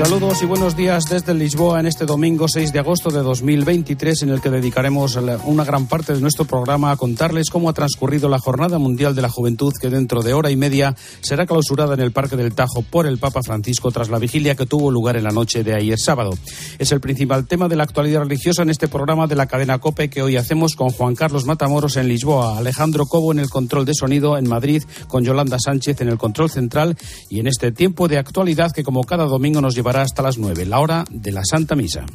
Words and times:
Saludos 0.00 0.42
y 0.42 0.46
buenos 0.46 0.76
días 0.76 1.04
desde 1.10 1.34
Lisboa 1.34 1.78
en 1.78 1.84
este 1.84 2.06
domingo 2.06 2.48
6 2.48 2.72
de 2.72 2.78
agosto 2.78 3.10
de 3.10 3.20
2023 3.20 4.22
en 4.22 4.30
el 4.30 4.40
que 4.40 4.48
dedicaremos 4.48 5.18
una 5.44 5.62
gran 5.62 5.88
parte 5.88 6.14
de 6.14 6.22
nuestro 6.22 6.46
programa 6.46 6.90
a 6.90 6.96
contarles 6.96 7.50
cómo 7.50 7.68
ha 7.68 7.74
transcurrido 7.74 8.30
la 8.30 8.38
Jornada 8.38 8.78
Mundial 8.78 9.14
de 9.14 9.20
la 9.20 9.28
Juventud 9.28 9.74
que 9.78 9.90
dentro 9.90 10.22
de 10.22 10.32
hora 10.32 10.50
y 10.50 10.56
media 10.56 10.96
será 11.20 11.44
clausurada 11.44 11.92
en 11.92 12.00
el 12.00 12.12
Parque 12.12 12.36
del 12.36 12.54
Tajo 12.54 12.80
por 12.80 13.06
el 13.06 13.18
Papa 13.18 13.42
Francisco 13.42 13.90
tras 13.90 14.08
la 14.08 14.18
vigilia 14.18 14.54
que 14.54 14.64
tuvo 14.64 14.90
lugar 14.90 15.18
en 15.18 15.24
la 15.24 15.32
noche 15.32 15.62
de 15.62 15.74
ayer 15.74 15.98
sábado. 15.98 16.30
Es 16.78 16.92
el 16.92 17.00
principal 17.00 17.46
tema 17.46 17.68
de 17.68 17.76
la 17.76 17.84
actualidad 17.84 18.20
religiosa 18.20 18.62
en 18.62 18.70
este 18.70 18.88
programa 18.88 19.26
de 19.26 19.36
la 19.36 19.48
cadena 19.48 19.80
COPE 19.80 20.08
que 20.08 20.22
hoy 20.22 20.36
hacemos 20.38 20.76
con 20.76 20.88
Juan 20.88 21.14
Carlos 21.14 21.44
Matamoros 21.44 21.98
en 21.98 22.08
Lisboa, 22.08 22.56
Alejandro 22.56 23.04
Cobo 23.04 23.32
en 23.32 23.38
el 23.38 23.50
control 23.50 23.84
de 23.84 23.92
sonido 23.92 24.38
en 24.38 24.48
Madrid, 24.48 24.82
con 25.08 25.24
Yolanda 25.24 25.58
Sánchez 25.58 26.00
en 26.00 26.08
el 26.08 26.16
control 26.16 26.48
central 26.48 26.96
y 27.28 27.40
en 27.40 27.48
este 27.48 27.70
tiempo 27.70 28.08
de 28.08 28.16
actualidad 28.16 28.72
que 28.72 28.82
como 28.82 29.04
cada 29.04 29.26
domingo 29.26 29.60
nos 29.60 29.74
lleva 29.74 29.89
hasta 29.96 30.22
las 30.22 30.38
9, 30.38 30.66
la 30.66 30.80
hora 30.80 31.04
de 31.10 31.32
la 31.32 31.42
Santa 31.44 31.74
Misa. 31.76 32.06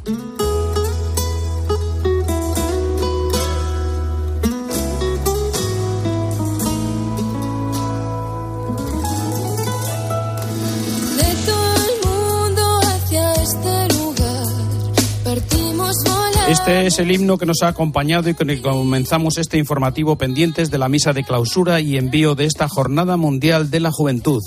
Este 16.48 16.86
es 16.86 17.00
el 17.00 17.12
himno 17.12 17.38
que 17.40 17.48
nos 17.48 17.64
ha 17.64 17.70
acompañado 17.70 18.30
y 18.30 18.36
con 18.36 18.52
el 18.52 18.58
que 18.58 18.70
comenzamos 18.70 19.40
este 19.40 19.58
informativo 19.58 20.16
pendientes 20.16 20.70
de 20.70 20.78
la 20.78 20.88
misa 20.88 21.12
de 21.12 21.24
clausura 21.24 21.82
y 21.82 21.98
envío 21.98 22.36
de 22.36 22.46
esta 22.46 22.70
Jornada 22.70 23.18
Mundial 23.18 23.72
de 23.72 23.80
la 23.80 23.92
Juventud 23.92 24.42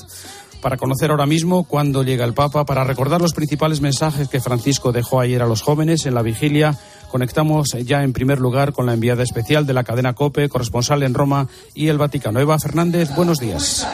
para 0.61 0.77
conocer 0.77 1.11
ahora 1.11 1.27
mismo 1.27 1.65
cuándo 1.65 2.03
llega 2.03 2.25
el 2.25 2.35
Papa, 2.35 2.65
para 2.65 2.85
recordar 2.85 3.21
los 3.21 3.33
principales 3.33 3.81
mensajes 3.81 4.29
que 4.29 4.41
Francisco 4.41 4.93
dejó 4.93 5.21
ayer 5.21 5.43
a 5.43 5.47
los 5.47 5.63
jóvenes 5.63 6.07
en 6.07 6.15
la 6.15 6.23
vigilia 6.23 6.77
Conectamos 7.11 7.69
ya 7.85 8.03
en 8.03 8.13
primer 8.13 8.39
lugar 8.39 8.73
con 8.73 8.87
la 8.87 8.93
enviada 8.93 9.23
especial 9.23 9.67
de 9.67 9.73
la 9.73 9.85
cadena 9.85 10.15
COPE, 10.15 10.49
corresponsal 10.49 11.03
en 11.03 11.15
Roma 11.15 11.49
y 11.75 11.89
el 11.89 11.97
Vaticano. 11.97 12.39
Eva 12.39 12.59
Fernández, 12.59 13.15
buenos 13.15 13.39
días. 13.39 13.87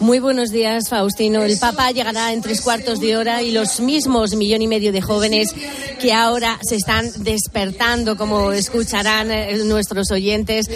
Muy 0.00 0.18
buenos 0.18 0.50
días, 0.50 0.88
Faustino. 0.88 1.42
El 1.42 1.58
Papa 1.58 1.90
llegará 1.90 2.32
en 2.32 2.42
tres 2.42 2.60
cuartos 2.60 3.00
de 3.00 3.16
hora 3.16 3.42
y 3.42 3.52
los 3.52 3.80
mismos 3.80 4.34
millón 4.34 4.62
y 4.62 4.66
medio 4.66 4.92
de 4.92 5.00
jóvenes 5.00 5.54
que 5.98 6.12
ahora 6.12 6.58
se 6.62 6.76
están 6.76 7.10
despertando, 7.18 8.16
como 8.16 8.52
escucharán 8.52 9.30
eh, 9.30 9.56
nuestros 9.64 10.10
oyentes, 10.10 10.68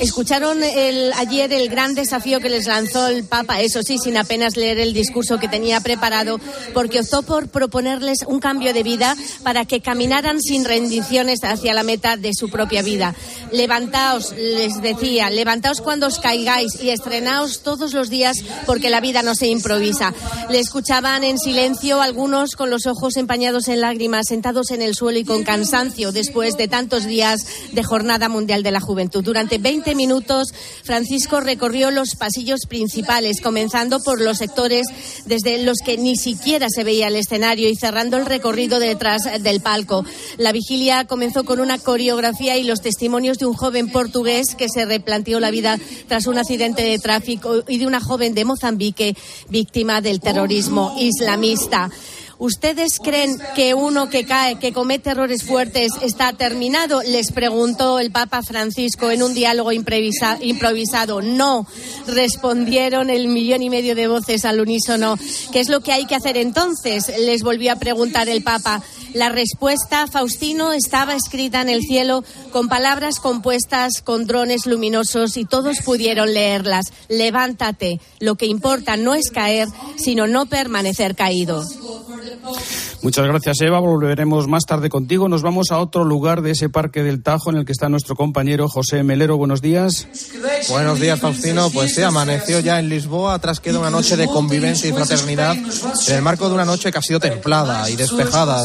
escucharon 0.00 0.62
ayer 0.62 1.52
el 1.52 1.68
gran 1.68 1.94
desafío 1.94 2.40
que 2.40 2.50
les 2.50 2.66
lanzó 2.66 3.06
el 3.06 3.24
Papa, 3.24 3.60
eso 3.60 3.82
sí, 3.82 3.98
sin 3.98 4.16
apenas 4.16 4.56
leer 4.56 4.78
el 4.78 4.92
discurso 4.92 5.38
que 5.38 5.48
tenía 5.48 5.80
preparado, 5.80 6.38
porque 6.74 7.00
optó 7.00 7.22
por 7.22 7.48
proponerles 7.48 8.18
un 8.26 8.40
cambio 8.40 8.74
de 8.74 8.82
vida 8.82 9.16
para 9.42 9.64
que 9.64 9.80
caminaran 9.80 10.40
sin 10.40 10.64
rendir 10.64 10.95
hacia 11.42 11.74
la 11.74 11.82
meta 11.82 12.16
de 12.16 12.32
su 12.34 12.48
propia 12.48 12.82
vida. 12.82 13.14
Levantaos, 13.52 14.32
les 14.32 14.80
decía, 14.82 15.30
levantaos 15.30 15.80
cuando 15.80 16.06
os 16.06 16.18
caigáis 16.18 16.80
y 16.82 16.90
estrenaos 16.90 17.60
todos 17.60 17.92
los 17.92 18.10
días 18.10 18.36
porque 18.66 18.90
la 18.90 19.00
vida 19.00 19.22
no 19.22 19.34
se 19.34 19.46
improvisa. 19.46 20.14
Le 20.50 20.58
escuchaban 20.58 21.24
en 21.24 21.38
silencio 21.38 22.00
algunos 22.00 22.56
con 22.56 22.70
los 22.70 22.86
ojos 22.86 23.16
empañados 23.16 23.68
en 23.68 23.80
lágrimas, 23.80 24.26
sentados 24.28 24.70
en 24.70 24.82
el 24.82 24.94
suelo 24.94 25.18
y 25.18 25.24
con 25.24 25.44
cansancio 25.44 26.12
después 26.12 26.56
de 26.56 26.68
tantos 26.68 27.04
días 27.04 27.40
de 27.72 27.82
Jornada 27.82 28.28
Mundial 28.28 28.62
de 28.62 28.70
la 28.70 28.80
Juventud. 28.80 29.24
Durante 29.24 29.58
20 29.58 29.94
minutos, 29.94 30.52
Francisco 30.82 31.40
recorrió 31.40 31.90
los 31.90 32.16
pasillos 32.16 32.60
principales, 32.68 33.40
comenzando 33.40 34.00
por 34.00 34.20
los 34.20 34.38
sectores 34.38 34.86
desde 35.26 35.62
los 35.62 35.78
que 35.84 35.98
ni 35.98 36.16
siquiera 36.16 36.68
se 36.70 36.84
veía 36.84 37.08
el 37.08 37.16
escenario 37.16 37.68
y 37.68 37.76
cerrando 37.76 38.16
el 38.16 38.26
recorrido 38.26 38.78
detrás 38.78 39.22
del 39.40 39.60
palco. 39.60 40.04
La 40.38 40.52
vigilia 40.52 40.85
comenzó 41.06 41.44
con 41.44 41.60
una 41.60 41.78
coreografía 41.78 42.56
y 42.56 42.64
los 42.64 42.80
testimonios 42.80 43.38
de 43.38 43.46
un 43.46 43.54
joven 43.54 43.90
portugués 43.90 44.54
que 44.56 44.68
se 44.68 44.84
replanteó 44.86 45.40
la 45.40 45.50
vida 45.50 45.78
tras 46.08 46.26
un 46.26 46.38
accidente 46.38 46.82
de 46.82 46.98
tráfico 46.98 47.64
y 47.68 47.78
de 47.78 47.86
una 47.86 48.00
joven 48.00 48.34
de 48.34 48.44
Mozambique 48.44 49.16
víctima 49.48 50.00
del 50.00 50.20
terrorismo 50.20 50.94
islamista. 50.98 51.90
¿Ustedes 52.38 52.98
creen 53.02 53.38
que 53.54 53.72
uno 53.72 54.10
que 54.10 54.26
cae, 54.26 54.58
que 54.58 54.74
comete 54.74 55.10
errores 55.10 55.42
fuertes, 55.42 55.90
está 56.02 56.34
terminado? 56.34 57.00
Les 57.02 57.32
preguntó 57.32 57.98
el 57.98 58.10
Papa 58.10 58.42
Francisco 58.42 59.10
en 59.10 59.22
un 59.22 59.32
diálogo 59.32 59.72
improvisado. 59.72 61.22
No, 61.22 61.66
respondieron 62.06 63.08
el 63.08 63.28
millón 63.28 63.62
y 63.62 63.70
medio 63.70 63.94
de 63.94 64.06
voces 64.06 64.44
al 64.44 64.60
unísono. 64.60 65.18
¿Qué 65.50 65.60
es 65.60 65.70
lo 65.70 65.80
que 65.80 65.92
hay 65.92 66.04
que 66.04 66.14
hacer 66.14 66.36
entonces? 66.36 67.10
Les 67.20 67.42
volvió 67.42 67.72
a 67.72 67.76
preguntar 67.76 68.28
el 68.28 68.42
Papa. 68.42 68.82
La 69.16 69.30
respuesta, 69.30 70.06
Faustino, 70.06 70.74
estaba 70.74 71.14
escrita 71.14 71.62
en 71.62 71.70
el 71.70 71.80
cielo 71.80 72.22
con 72.52 72.68
palabras 72.68 73.18
compuestas 73.18 74.02
con 74.04 74.26
drones 74.26 74.66
luminosos 74.66 75.38
y 75.38 75.46
todos 75.46 75.78
pudieron 75.82 76.34
leerlas. 76.34 76.92
Levántate. 77.08 77.98
Lo 78.20 78.34
que 78.34 78.44
importa 78.44 78.98
no 78.98 79.14
es 79.14 79.30
caer, 79.30 79.68
sino 79.96 80.26
no 80.26 80.44
permanecer 80.44 81.16
caído. 81.16 81.64
Muchas 83.02 83.26
gracias, 83.26 83.60
Eva. 83.60 83.78
Volveremos 83.78 84.48
más 84.48 84.64
tarde 84.64 84.88
contigo. 84.88 85.28
Nos 85.28 85.42
vamos 85.42 85.70
a 85.70 85.78
otro 85.78 86.04
lugar 86.04 86.42
de 86.42 86.52
ese 86.52 86.68
parque 86.68 87.02
del 87.02 87.22
Tajo 87.22 87.50
en 87.50 87.58
el 87.58 87.64
que 87.64 87.72
está 87.72 87.88
nuestro 87.88 88.16
compañero 88.16 88.68
José 88.68 89.02
Melero. 89.02 89.36
Buenos 89.36 89.62
días. 89.62 90.08
Buenos 90.68 91.00
días, 91.00 91.20
Faustino. 91.20 91.70
Pues 91.70 91.94
sí, 91.94 92.02
amaneció 92.02 92.60
ya 92.60 92.78
en 92.78 92.88
Lisboa 92.88 93.38
tras 93.38 93.60
queda 93.60 93.78
una 93.78 93.90
noche 93.90 94.16
de 94.16 94.26
convivencia 94.26 94.88
y 94.88 94.92
fraternidad 94.92 95.56
en 95.56 96.14
el 96.14 96.22
marco 96.22 96.48
de 96.48 96.54
una 96.54 96.64
noche 96.64 96.90
que 96.90 96.98
ha 96.98 97.02
sido 97.02 97.20
templada 97.20 97.88
y 97.90 97.96
despejada. 97.96 98.64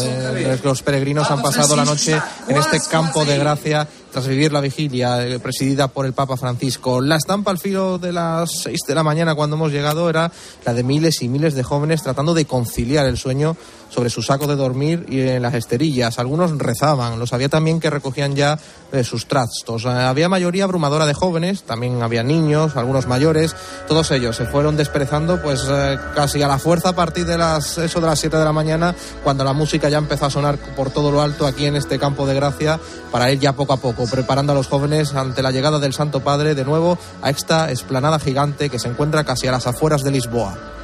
Los 0.63 0.81
peregrinos 0.81 1.29
han 1.29 1.41
pasado 1.41 1.75
la 1.75 1.85
noche 1.85 2.19
en 2.47 2.57
este 2.57 2.79
campo 2.89 3.25
de 3.25 3.38
gracia 3.38 3.88
tras 4.11 4.27
vivir 4.27 4.51
la 4.51 4.61
vigilia 4.61 5.25
eh, 5.25 5.39
presidida 5.39 5.88
por 5.88 6.05
el 6.05 6.13
Papa 6.13 6.38
Francisco. 6.38 7.01
La 7.01 7.16
estampa 7.16 7.51
al 7.51 7.57
filo 7.57 7.97
de 7.97 8.11
las 8.11 8.51
seis 8.63 8.79
de 8.88 8.95
la 8.95 9.03
mañana 9.03 9.35
cuando 9.35 9.55
hemos 9.55 9.72
llegado 9.72 10.09
era 10.09 10.31
la 10.66 10.73
de 10.73 10.83
miles 10.83 11.22
y 11.22 11.29
miles 11.29 11.55
de 11.55 11.63
jóvenes 11.63 12.03
tratando 12.03 12.33
de 12.33 12.45
conciliar 12.45 13.05
el 13.05 13.17
sueño 13.17 13.55
sobre 13.91 14.09
su 14.09 14.22
saco 14.22 14.47
de 14.47 14.56
dormir 14.56 15.06
y 15.09 15.19
en 15.19 15.41
las 15.41 15.53
esterillas. 15.53 16.18
Algunos 16.18 16.57
rezaban, 16.57 17.19
los 17.19 17.34
había 17.34 17.50
también 17.50 17.79
que 17.79 17.90
recogían 17.90 18.35
ya 18.35 18.57
eh, 18.91 19.03
sus 19.03 19.28
trastos. 19.28 19.85
Eh, 19.85 19.90
había 19.90 20.29
mayoría 20.29 20.63
abrumadora 20.63 21.06
de 21.06 21.13
jóvenes, 21.13 21.63
también 21.63 22.02
había 22.02 22.24
niños, 22.24 22.78
algunos 22.78 23.07
mayores. 23.07 23.56
Todos 23.88 24.09
ellos 24.12 24.35
se 24.35 24.46
fueron 24.46 24.78
desperezando 24.78 25.41
pues 25.41 25.68
casi 26.16 26.41
a 26.41 26.47
la 26.47 26.57
fuerza 26.57 26.90
a 26.90 26.96
partir 26.96 27.25
de 27.25 27.38
las 27.38 27.78
eso 27.78 28.00
de 28.00 28.07
las 28.07 28.19
7 28.19 28.38
de 28.38 28.46
la 28.46 28.53
mañana 28.53 28.96
cuando 29.24 29.44
la 29.44 29.53
música 29.53 29.90
ya 29.90 29.97
empezó 29.97 30.25
a 30.25 30.29
sonar 30.29 30.58
por 30.75 30.90
todo 30.91 31.12
lo 31.12 31.22
alto 31.22 31.46
aquí 31.46 31.66
en 31.66 31.75
este 31.75 32.00
campo 32.00 32.25
de 32.25 32.35
gracia 32.35 32.79
para 33.12 33.31
ir 33.31 33.40
ya 33.40 33.53
poco 33.53 33.73
a 33.73 33.78
poco 33.78 34.06
preparando 34.08 34.53
a 34.53 34.56
los 34.56 34.68
jóvenes 34.68 35.13
ante 35.13 35.41
la 35.41 35.52
llegada 35.52 35.79
del 35.79 35.94
Santo 35.94 36.22
Padre 36.22 36.56
de 36.56 36.66
nuevo 36.66 36.97
a 37.22 37.29
esta 37.29 37.72
esplanada 37.72 38.19
gigante 38.19 38.69
que 38.69 38.79
se 38.79 38.88
encuentra 38.88 39.23
casi 39.23 39.47
a 39.47 39.52
las 39.52 39.68
afueras 39.68 40.03
de 40.03 40.12
Lisboa. 40.12 40.80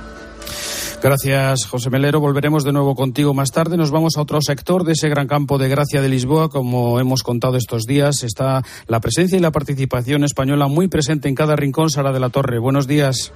Gracias, 1.02 1.66
José 1.66 1.90
Melero. 1.92 2.20
Volveremos 2.20 2.64
de 2.64 2.74
nuevo 2.74 2.96
contigo 2.96 3.34
más 3.34 3.52
tarde. 3.52 3.78
Nos 3.78 3.92
vamos 3.92 4.18
a 4.18 4.22
otro 4.22 4.42
sector 4.42 4.84
de 4.84 4.94
ese 4.94 5.10
gran 5.10 5.28
campo 5.28 5.58
de 5.58 5.70
gracia 5.70 6.02
de 6.02 6.10
Lisboa. 6.10 6.50
Como 6.50 7.00
hemos 7.00 7.22
contado 7.22 7.56
estos 7.56 7.84
días, 7.84 8.24
está 8.24 8.64
la 8.88 9.00
presencia 9.00 9.38
y 9.38 9.42
la 9.42 9.52
participación 9.52 10.24
española 10.24 10.68
muy 10.68 10.88
presente 10.88 11.30
en 11.30 11.36
cada 11.36 11.56
rincón. 11.56 11.92
Sara 11.92 12.12
de 12.12 12.20
la 12.20 12.30
Torre, 12.30 12.58
buenos 12.58 12.88
días. 12.88 13.32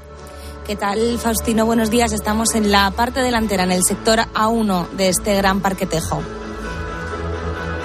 ¿Qué 0.66 0.76
tal, 0.76 1.20
Faustino? 1.20 1.66
Buenos 1.66 1.92
días. 1.92 2.14
Estamos 2.14 2.56
en 2.56 2.72
la 2.72 2.92
parte 2.92 3.22
delantera, 3.22 3.64
en 3.64 3.72
el 3.72 3.84
sector 3.84 4.20
A1 4.34 4.90
de 4.92 5.10
este 5.10 5.36
gran 5.36 5.62
parque 5.62 5.86
Tejo. 5.86 6.22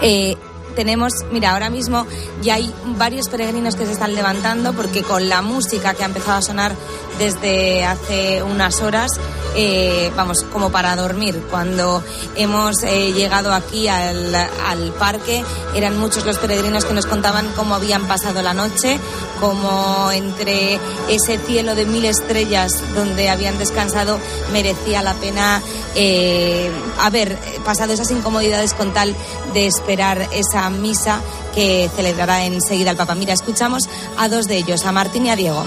Eh, 0.03 0.37
tenemos, 0.77 1.13
mira, 1.33 1.53
ahora 1.53 1.71
mismo 1.71 2.07
ya 2.43 2.55
hay 2.55 2.73
varios 2.99 3.29
peregrinos 3.29 3.75
que 3.77 3.87
se 3.87 3.93
están 3.93 4.15
levantando 4.15 4.75
porque 4.75 5.03
con 5.03 5.29
la 5.29 5.43
música 5.43 5.95
que 5.95 6.03
ha 6.03 6.07
empezado 6.07 6.39
a 6.39 6.43
sonar 6.43 6.73
desde 7.19 7.85
hace 7.85 8.43
unas 8.43 8.81
horas, 8.83 9.11
eh, 9.55 10.13
vamos, 10.17 10.45
como 10.53 10.71
para 10.71 10.95
dormir. 10.97 11.43
Cuando 11.51 12.03
hemos 12.37 12.83
eh, 12.83 13.13
llegado 13.13 13.53
aquí 13.53 13.89
al, 13.89 14.35
al, 14.35 14.93
parque, 14.99 15.45
eran 15.75 15.99
muchos 15.99 16.25
los 16.27 16.39
peregrinos 16.39 16.85
que 16.85 16.95
nos 16.95 17.07
contaban 17.07 17.51
cómo 17.57 17.75
habían 17.75 18.07
pasado 18.07 18.43
la 18.43 18.55
noche, 18.55 18.99
cómo 19.41 20.11
entre 20.13 20.79
ese 21.09 21.39
cielo 21.39 21.75
de 21.75 21.87
mil 21.87 22.05
estrellas 22.05 22.73
donde 22.95 23.31
habían 23.31 23.59
descansado 23.59 24.19
merecía 24.53 25.03
la 25.03 25.15
pena 25.15 25.63
eh, 25.95 26.71
haber 27.01 27.39
pasado 27.65 27.93
esas 27.95 28.11
incomodidades 28.11 28.75
con 28.75 28.93
tal 28.93 29.15
de 29.55 29.67
esperar 29.67 30.29
esa 30.33 30.69
misa 30.71 31.21
que 31.55 31.91
celebrará 31.97 32.45
enseguida 32.45 32.91
el 32.91 32.97
Papa. 32.97 33.15
Mira, 33.15 33.33
escuchamos 33.33 33.89
a 34.19 34.29
dos 34.29 34.47
de 34.47 34.59
ellos, 34.59 34.85
a 34.85 34.93
Martín 34.93 35.27
y 35.27 35.31
a 35.31 35.37
Diego. 35.37 35.65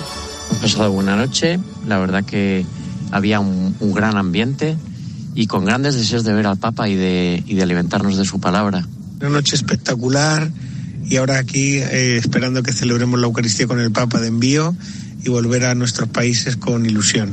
Pasado 0.61 0.91
buena 0.91 1.15
noche, 1.15 1.59
la 1.87 1.99
verdad 1.99 2.23
que 2.25 2.65
había 3.11 3.39
un, 3.39 3.75
gran 3.93 4.17
ambiente 4.17 4.75
y 5.33 5.47
con 5.47 5.65
grandes 5.65 5.95
deseos 5.95 6.23
de 6.23 6.33
ver 6.33 6.47
al 6.47 6.57
Papa 6.57 6.89
y 6.89 6.95
de, 6.95 7.43
y 7.45 7.55
de 7.55 7.63
alimentarnos 7.63 8.17
de 8.17 8.25
su 8.25 8.39
palabra. 8.39 8.85
Una 9.21 9.29
noche 9.29 9.55
espectacular 9.55 10.49
y 11.09 11.15
ahora 11.15 11.39
aquí 11.39 11.77
eh, 11.77 12.17
esperando 12.17 12.61
que 12.61 12.73
celebremos 12.73 13.19
la 13.19 13.27
Eucaristía 13.27 13.67
con 13.67 13.79
el 13.79 13.91
Papa 13.91 14.19
de 14.19 14.27
envío 14.27 14.75
y 15.23 15.29
volver 15.29 15.65
a 15.65 15.75
nuestros 15.75 16.09
países 16.09 16.55
con 16.55 16.85
ilusión. 16.85 17.31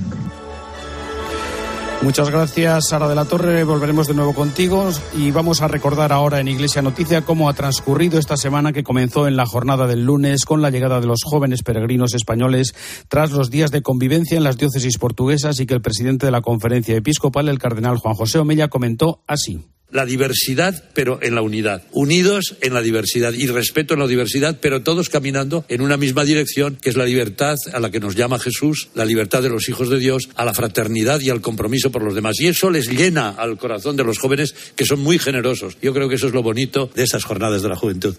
Muchas 2.02 2.30
gracias, 2.30 2.88
Sara 2.88 3.08
de 3.08 3.14
la 3.14 3.24
Torre. 3.24 3.64
Volveremos 3.64 4.06
de 4.06 4.14
nuevo 4.14 4.32
contigo 4.32 4.88
y 5.16 5.30
vamos 5.30 5.62
a 5.62 5.68
recordar 5.68 6.12
ahora 6.12 6.38
en 6.40 6.46
Iglesia 6.46 6.82
Noticia 6.82 7.22
cómo 7.22 7.48
ha 7.48 7.54
transcurrido 7.54 8.18
esta 8.18 8.36
semana 8.36 8.72
que 8.72 8.84
comenzó 8.84 9.26
en 9.26 9.36
la 9.36 9.46
jornada 9.46 9.86
del 9.86 10.04
lunes 10.04 10.44
con 10.44 10.62
la 10.62 10.70
llegada 10.70 11.00
de 11.00 11.06
los 11.06 11.22
jóvenes 11.24 11.62
peregrinos 11.62 12.14
españoles 12.14 12.74
tras 13.08 13.32
los 13.32 13.50
días 13.50 13.70
de 13.70 13.82
convivencia 13.82 14.36
en 14.36 14.44
las 14.44 14.58
diócesis 14.58 14.98
portuguesas 14.98 15.58
y 15.58 15.66
que 15.66 15.74
el 15.74 15.82
presidente 15.82 16.26
de 16.26 16.32
la 16.32 16.42
conferencia 16.42 16.94
episcopal, 16.96 17.48
el 17.48 17.58
cardenal 17.58 17.96
Juan 17.96 18.14
José 18.14 18.38
Omella, 18.38 18.68
comentó 18.68 19.22
así 19.26 19.64
la 19.90 20.04
diversidad, 20.04 20.90
pero 20.94 21.18
en 21.22 21.34
la 21.34 21.42
unidad. 21.42 21.82
Unidos 21.92 22.56
en 22.60 22.74
la 22.74 22.82
diversidad 22.82 23.32
y 23.32 23.46
respeto 23.46 23.94
en 23.94 24.00
la 24.00 24.06
diversidad, 24.06 24.58
pero 24.60 24.82
todos 24.82 25.08
caminando 25.08 25.64
en 25.68 25.80
una 25.80 25.96
misma 25.96 26.24
dirección, 26.24 26.76
que 26.76 26.90
es 26.90 26.96
la 26.96 27.04
libertad 27.04 27.56
a 27.72 27.80
la 27.80 27.90
que 27.90 28.00
nos 28.00 28.16
llama 28.16 28.38
Jesús, 28.38 28.88
la 28.94 29.04
libertad 29.04 29.42
de 29.42 29.50
los 29.50 29.68
hijos 29.68 29.88
de 29.88 29.98
Dios, 29.98 30.28
a 30.34 30.44
la 30.44 30.54
fraternidad 30.54 31.20
y 31.20 31.30
al 31.30 31.40
compromiso 31.40 31.90
por 31.90 32.02
los 32.02 32.14
demás. 32.14 32.40
Y 32.40 32.48
eso 32.48 32.70
les 32.70 32.88
llena 32.88 33.30
al 33.30 33.58
corazón 33.58 33.96
de 33.96 34.04
los 34.04 34.18
jóvenes, 34.18 34.54
que 34.74 34.86
son 34.86 35.00
muy 35.00 35.18
generosos. 35.18 35.76
Yo 35.80 35.94
creo 35.94 36.08
que 36.08 36.16
eso 36.16 36.26
es 36.26 36.34
lo 36.34 36.42
bonito 36.42 36.90
de 36.94 37.04
esas 37.04 37.24
jornadas 37.24 37.62
de 37.62 37.68
la 37.68 37.76
juventud. 37.76 38.16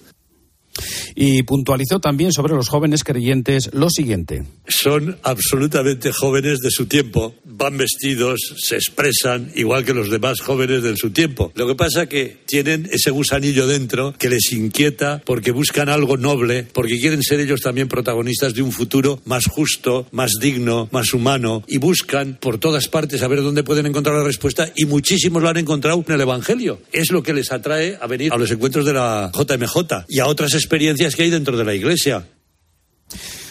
Y 1.20 1.42
puntualizó 1.42 2.00
también 2.00 2.32
sobre 2.32 2.54
los 2.54 2.70
jóvenes 2.70 3.04
creyentes 3.04 3.72
lo 3.74 3.90
siguiente. 3.90 4.44
Son 4.68 5.18
absolutamente 5.24 6.12
jóvenes 6.12 6.60
de 6.60 6.70
su 6.70 6.86
tiempo, 6.86 7.34
van 7.44 7.76
vestidos, 7.76 8.40
se 8.56 8.76
expresan 8.76 9.52
igual 9.56 9.84
que 9.84 9.96
los 9.96 10.12
demás 10.12 10.42
jóvenes 10.42 10.84
de 10.84 10.96
su 10.96 11.10
tiempo. 11.10 11.52
Lo 11.56 11.66
que 11.66 11.74
pasa 11.74 12.06
que 12.06 12.38
tienen 12.46 12.88
ese 12.92 13.10
gusanillo 13.10 13.66
dentro 13.66 14.14
que 14.20 14.30
les 14.30 14.52
inquieta 14.54 15.24
porque 15.26 15.50
buscan 15.50 15.90
algo 15.90 16.18
noble, 16.18 16.68
porque 16.72 17.00
quieren 17.00 17.24
ser 17.24 17.40
ellos 17.40 17.62
también 17.62 17.88
protagonistas 17.88 18.54
de 18.54 18.62
un 18.62 18.72
futuro 18.72 19.20
más 19.26 19.46
justo, 19.48 20.06
más 20.12 20.34
digno, 20.40 20.88
más 20.92 21.16
humano 21.16 21.64
y 21.68 21.80
buscan 21.80 22.38
por 22.40 22.60
todas 22.60 22.90
partes 22.90 23.24
a 23.24 23.28
ver 23.28 23.42
dónde 23.42 23.64
pueden 23.64 23.88
encontrar 23.88 24.18
la 24.18 24.24
respuesta 24.24 24.72
y 24.76 24.86
muchísimos 24.86 25.42
lo 25.42 25.50
han 25.50 25.58
encontrado 25.58 26.04
en 26.08 26.14
el 26.14 26.22
Evangelio. 26.22 26.80
Es 26.92 27.12
lo 27.12 27.24
que 27.24 27.34
les 27.34 27.52
atrae 27.52 27.98
a 28.00 28.06
venir 28.06 28.32
a 28.32 28.38
los 28.38 28.52
encuentros 28.52 28.86
de 28.86 28.94
la 28.94 29.32
JMJ 29.34 30.06
y 30.08 30.20
a 30.20 30.28
otras 30.28 30.54
experiencias 30.54 31.07
que 31.16 31.24
hay 31.24 31.30
dentro 31.30 31.58
de 31.58 31.64
la 31.64 31.74
Iglesia. 31.74 32.28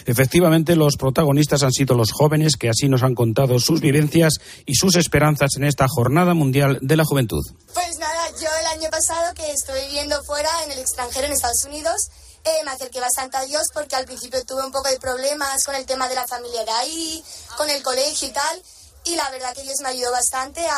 Efectivamente, 0.05 0.75
los 0.75 0.95
protagonistas 0.95 1.63
han 1.63 1.73
sido 1.73 1.95
los 1.95 2.11
jóvenes 2.11 2.55
que 2.55 2.69
así 2.69 2.87
nos 2.87 3.03
han 3.03 3.13
contado 3.13 3.59
sus 3.59 3.81
vivencias 3.81 4.35
y 4.65 4.75
sus 4.75 4.95
esperanzas 4.95 5.49
en 5.57 5.65
esta 5.65 5.85
Jornada 5.89 6.33
Mundial 6.33 6.79
de 6.81 6.95
la 6.95 7.03
Juventud. 7.03 7.43
Pues 7.73 7.97
nada, 7.99 8.29
yo 8.41 8.47
el 8.61 8.79
año 8.79 8.89
pasado 8.89 9.33
que 9.33 9.51
estoy 9.51 9.81
viviendo 9.87 10.23
fuera, 10.23 10.49
en 10.65 10.71
el 10.71 10.79
extranjero, 10.79 11.27
en 11.27 11.33
Estados 11.33 11.65
Unidos, 11.65 11.97
eh, 12.45 12.63
me 12.63 12.71
acerqué 12.71 13.01
bastante 13.01 13.35
a 13.35 13.43
Dios 13.43 13.63
porque 13.73 13.97
al 13.97 14.05
principio 14.05 14.39
tuve 14.45 14.65
un 14.65 14.71
poco 14.71 14.89
de 14.89 14.97
problemas 14.97 15.65
con 15.65 15.75
el 15.75 15.85
tema 15.85 16.07
de 16.07 16.15
la 16.15 16.25
familia 16.25 16.63
de 16.63 16.71
ahí, 16.71 17.21
con 17.57 17.69
el 17.69 17.83
colegio 17.83 18.29
y 18.29 18.31
tal 18.31 18.61
y 19.07 19.15
la 19.15 19.29
verdad 19.29 19.53
que 19.55 19.63
Dios 19.63 19.79
me 19.81 19.89
ayudó 19.89 20.11
bastante 20.11 20.65
a 20.67 20.77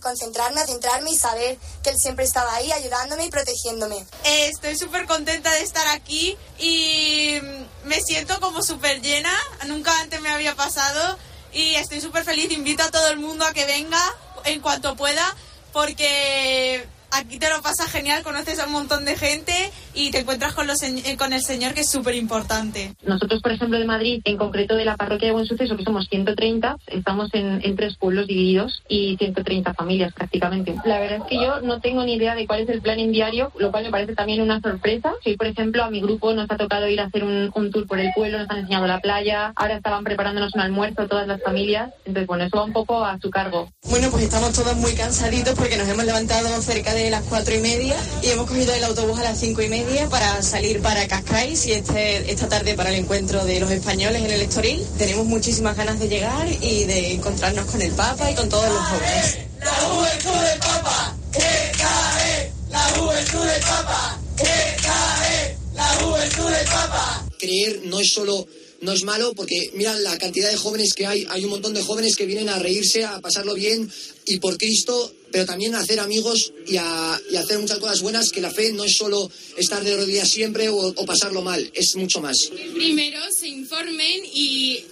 concentrarme, 0.00 0.60
a 0.60 0.66
centrarme 0.66 1.10
y 1.10 1.16
saber 1.16 1.58
que 1.82 1.90
Él 1.90 1.98
siempre 1.98 2.24
estaba 2.24 2.54
ahí 2.54 2.70
ayudándome 2.72 3.26
y 3.26 3.30
protegiéndome. 3.30 3.96
Eh, 4.24 4.48
estoy 4.48 4.76
súper 4.76 5.06
contenta 5.06 5.50
de 5.52 5.62
estar 5.62 5.86
aquí 5.88 6.36
y 6.58 7.40
me 7.84 8.00
siento 8.00 8.38
como 8.40 8.62
súper 8.62 9.00
llena, 9.00 9.32
nunca 9.66 9.98
antes 10.00 10.20
me 10.20 10.30
había 10.30 10.54
pasado 10.54 11.18
y 11.52 11.74
estoy 11.76 12.00
súper 12.00 12.24
feliz, 12.24 12.50
invito 12.52 12.82
a 12.82 12.90
todo 12.90 13.08
el 13.08 13.18
mundo 13.18 13.44
a 13.44 13.52
que 13.52 13.64
venga 13.64 14.00
en 14.44 14.60
cuanto 14.60 14.96
pueda 14.96 15.34
porque 15.72 16.86
aquí 17.12 17.38
te 17.38 17.48
lo 17.50 17.62
pasas 17.62 17.90
genial, 17.90 18.22
conoces 18.22 18.58
a 18.58 18.66
un 18.66 18.72
montón 18.72 19.04
de 19.04 19.16
gente 19.16 19.52
y 19.94 20.10
te 20.10 20.20
encuentras 20.20 20.54
con, 20.54 20.66
los, 20.66 20.82
eh, 20.82 21.16
con 21.18 21.32
el 21.32 21.42
Señor, 21.42 21.74
que 21.74 21.80
es 21.80 21.90
súper 21.90 22.14
importante. 22.14 22.94
Nosotros, 23.04 23.42
por 23.42 23.52
ejemplo, 23.52 23.78
de 23.78 23.84
Madrid, 23.84 24.22
en 24.24 24.36
concreto 24.36 24.76
de 24.76 24.84
la 24.84 24.96
parroquia 24.96 25.28
de 25.28 25.32
Buen 25.32 25.46
Suceso, 25.46 25.76
que 25.76 25.84
somos 25.84 26.08
130, 26.08 26.76
estamos 26.86 27.30
en, 27.34 27.60
en, 27.64 27.76
tres 27.76 27.96
pueblos 27.96 28.26
divididos 28.26 28.82
y 28.88 29.16
130 29.16 29.74
familias 29.74 30.12
prácticamente. 30.12 30.74
La 30.84 31.00
verdad 31.00 31.18
es 31.18 31.24
que 31.28 31.36
yo 31.36 31.60
no 31.60 31.80
tengo 31.80 32.04
ni 32.04 32.14
idea 32.14 32.34
de 32.34 32.46
cuál 32.46 32.60
es 32.60 32.68
el 32.68 32.80
plan 32.80 32.98
en 32.98 33.12
diario, 33.12 33.52
lo 33.58 33.70
cual 33.70 33.84
me 33.84 33.90
parece 33.90 34.14
también 34.14 34.40
una 34.40 34.60
sorpresa. 34.60 35.12
Hoy, 35.24 35.36
por 35.36 35.46
ejemplo, 35.46 35.84
a 35.84 35.90
mi 35.90 36.00
grupo 36.00 36.32
nos 36.32 36.50
ha 36.50 36.56
tocado 36.56 36.88
ir 36.88 37.00
a 37.00 37.06
hacer 37.06 37.24
un, 37.24 37.50
un 37.54 37.70
tour 37.70 37.86
por 37.86 37.98
el 37.98 38.12
pueblo, 38.14 38.38
nos 38.38 38.50
han 38.50 38.58
enseñado 38.58 38.86
la 38.86 39.00
playa, 39.00 39.52
ahora 39.56 39.76
estaban 39.76 40.04
preparándonos 40.04 40.54
un 40.54 40.60
almuerzo 40.60 41.08
todas 41.08 41.26
las 41.26 41.42
familias, 41.42 41.92
entonces, 42.04 42.26
bueno, 42.26 42.44
eso 42.44 42.56
va 42.56 42.64
un 42.64 42.72
poco 42.72 43.04
a 43.04 43.18
su 43.18 43.30
cargo. 43.30 43.70
Bueno, 43.88 44.08
pues 44.10 44.24
estamos 44.24 44.52
todos 44.52 44.76
muy 44.76 44.94
cansaditos 44.94 45.54
porque 45.54 45.76
nos 45.76 45.88
hemos 45.88 46.04
levantado 46.04 46.48
cerca 46.62 46.92
de 46.94 46.99
las 47.08 47.22
cuatro 47.22 47.54
y 47.54 47.60
media 47.60 47.96
y 48.22 48.28
hemos 48.28 48.46
cogido 48.46 48.74
el 48.74 48.84
autobús 48.84 49.18
a 49.18 49.22
las 49.22 49.38
cinco 49.38 49.62
y 49.62 49.68
media 49.68 50.08
para 50.10 50.42
salir 50.42 50.82
para 50.82 51.06
Cascais 51.08 51.64
y 51.66 51.72
este, 51.72 52.30
esta 52.30 52.48
tarde 52.48 52.74
para 52.74 52.90
el 52.90 52.96
encuentro 52.96 53.44
de 53.44 53.60
los 53.60 53.70
españoles 53.70 54.22
en 54.22 54.30
el 54.30 54.42
Estoril. 54.42 54.84
Tenemos 54.98 55.24
muchísimas 55.24 55.76
ganas 55.76 55.98
de 55.98 56.08
llegar 56.08 56.46
y 56.60 56.84
de 56.84 57.14
encontrarnos 57.14 57.64
con 57.66 57.80
el 57.80 57.92
Papa 57.92 58.30
y 58.30 58.34
con 58.34 58.48
todos 58.48 58.68
los 58.68 58.80
jóvenes. 58.80 59.38
La 59.60 59.70
juventud 59.70 60.40
del 60.44 60.58
Papa, 60.58 61.16
que 61.32 61.72
cae, 61.78 62.52
la 62.68 62.80
juventud 62.80 63.46
del 63.46 63.62
Papa, 63.62 64.20
que 64.36 64.82
cae, 64.82 65.56
la 65.74 65.86
juventud 66.02 66.50
del 66.50 66.66
Papa. 66.66 67.26
Creer 67.38 67.80
no 67.84 68.00
es 68.00 68.12
solo 68.12 68.46
no 68.80 68.92
es 68.92 69.02
malo 69.04 69.32
porque 69.34 69.70
mira 69.74 69.98
la 69.98 70.16
cantidad 70.18 70.50
de 70.50 70.56
jóvenes 70.56 70.94
que 70.94 71.06
hay, 71.06 71.26
hay 71.30 71.44
un 71.44 71.50
montón 71.50 71.74
de 71.74 71.82
jóvenes 71.82 72.16
que 72.16 72.26
vienen 72.26 72.48
a 72.48 72.58
reírse, 72.58 73.04
a 73.04 73.20
pasarlo 73.20 73.54
bien 73.54 73.90
y 74.26 74.38
por 74.38 74.56
Cristo, 74.56 75.12
pero 75.30 75.46
también 75.46 75.74
a 75.74 75.80
hacer 75.80 76.00
amigos 76.00 76.52
y 76.66 76.76
a, 76.76 77.20
y 77.30 77.36
hacer 77.36 77.58
muchas 77.58 77.78
cosas 77.78 78.00
buenas, 78.00 78.30
que 78.30 78.40
la 78.40 78.50
fe 78.50 78.72
no 78.72 78.84
es 78.84 78.96
solo 78.96 79.30
estar 79.56 79.82
de 79.84 79.96
rodillas 79.96 80.28
siempre 80.28 80.68
o, 80.68 80.76
o 80.76 81.06
pasarlo 81.06 81.42
mal, 81.42 81.70
es 81.74 81.94
mucho 81.96 82.20
más. 82.20 82.36
Primero 82.74 83.20
se 83.38 83.48
informen 83.48 84.22
y 84.32 84.84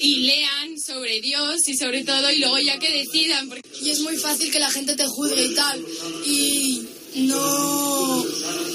y 0.00 0.16
lean 0.18 0.78
sobre 0.78 1.20
Dios 1.20 1.68
y 1.68 1.76
sobre 1.76 2.04
todo 2.04 2.30
y 2.30 2.38
luego 2.38 2.58
ya 2.58 2.78
que 2.78 2.90
decidan. 2.90 3.48
Porque... 3.48 3.68
Y 3.82 3.90
es 3.90 4.00
muy 4.00 4.16
fácil 4.16 4.50
que 4.50 4.58
la 4.58 4.70
gente 4.70 4.94
te 4.94 5.06
juzgue 5.06 5.44
y 5.44 5.54
tal. 5.54 5.84
Y 6.26 6.82
no... 7.16 8.26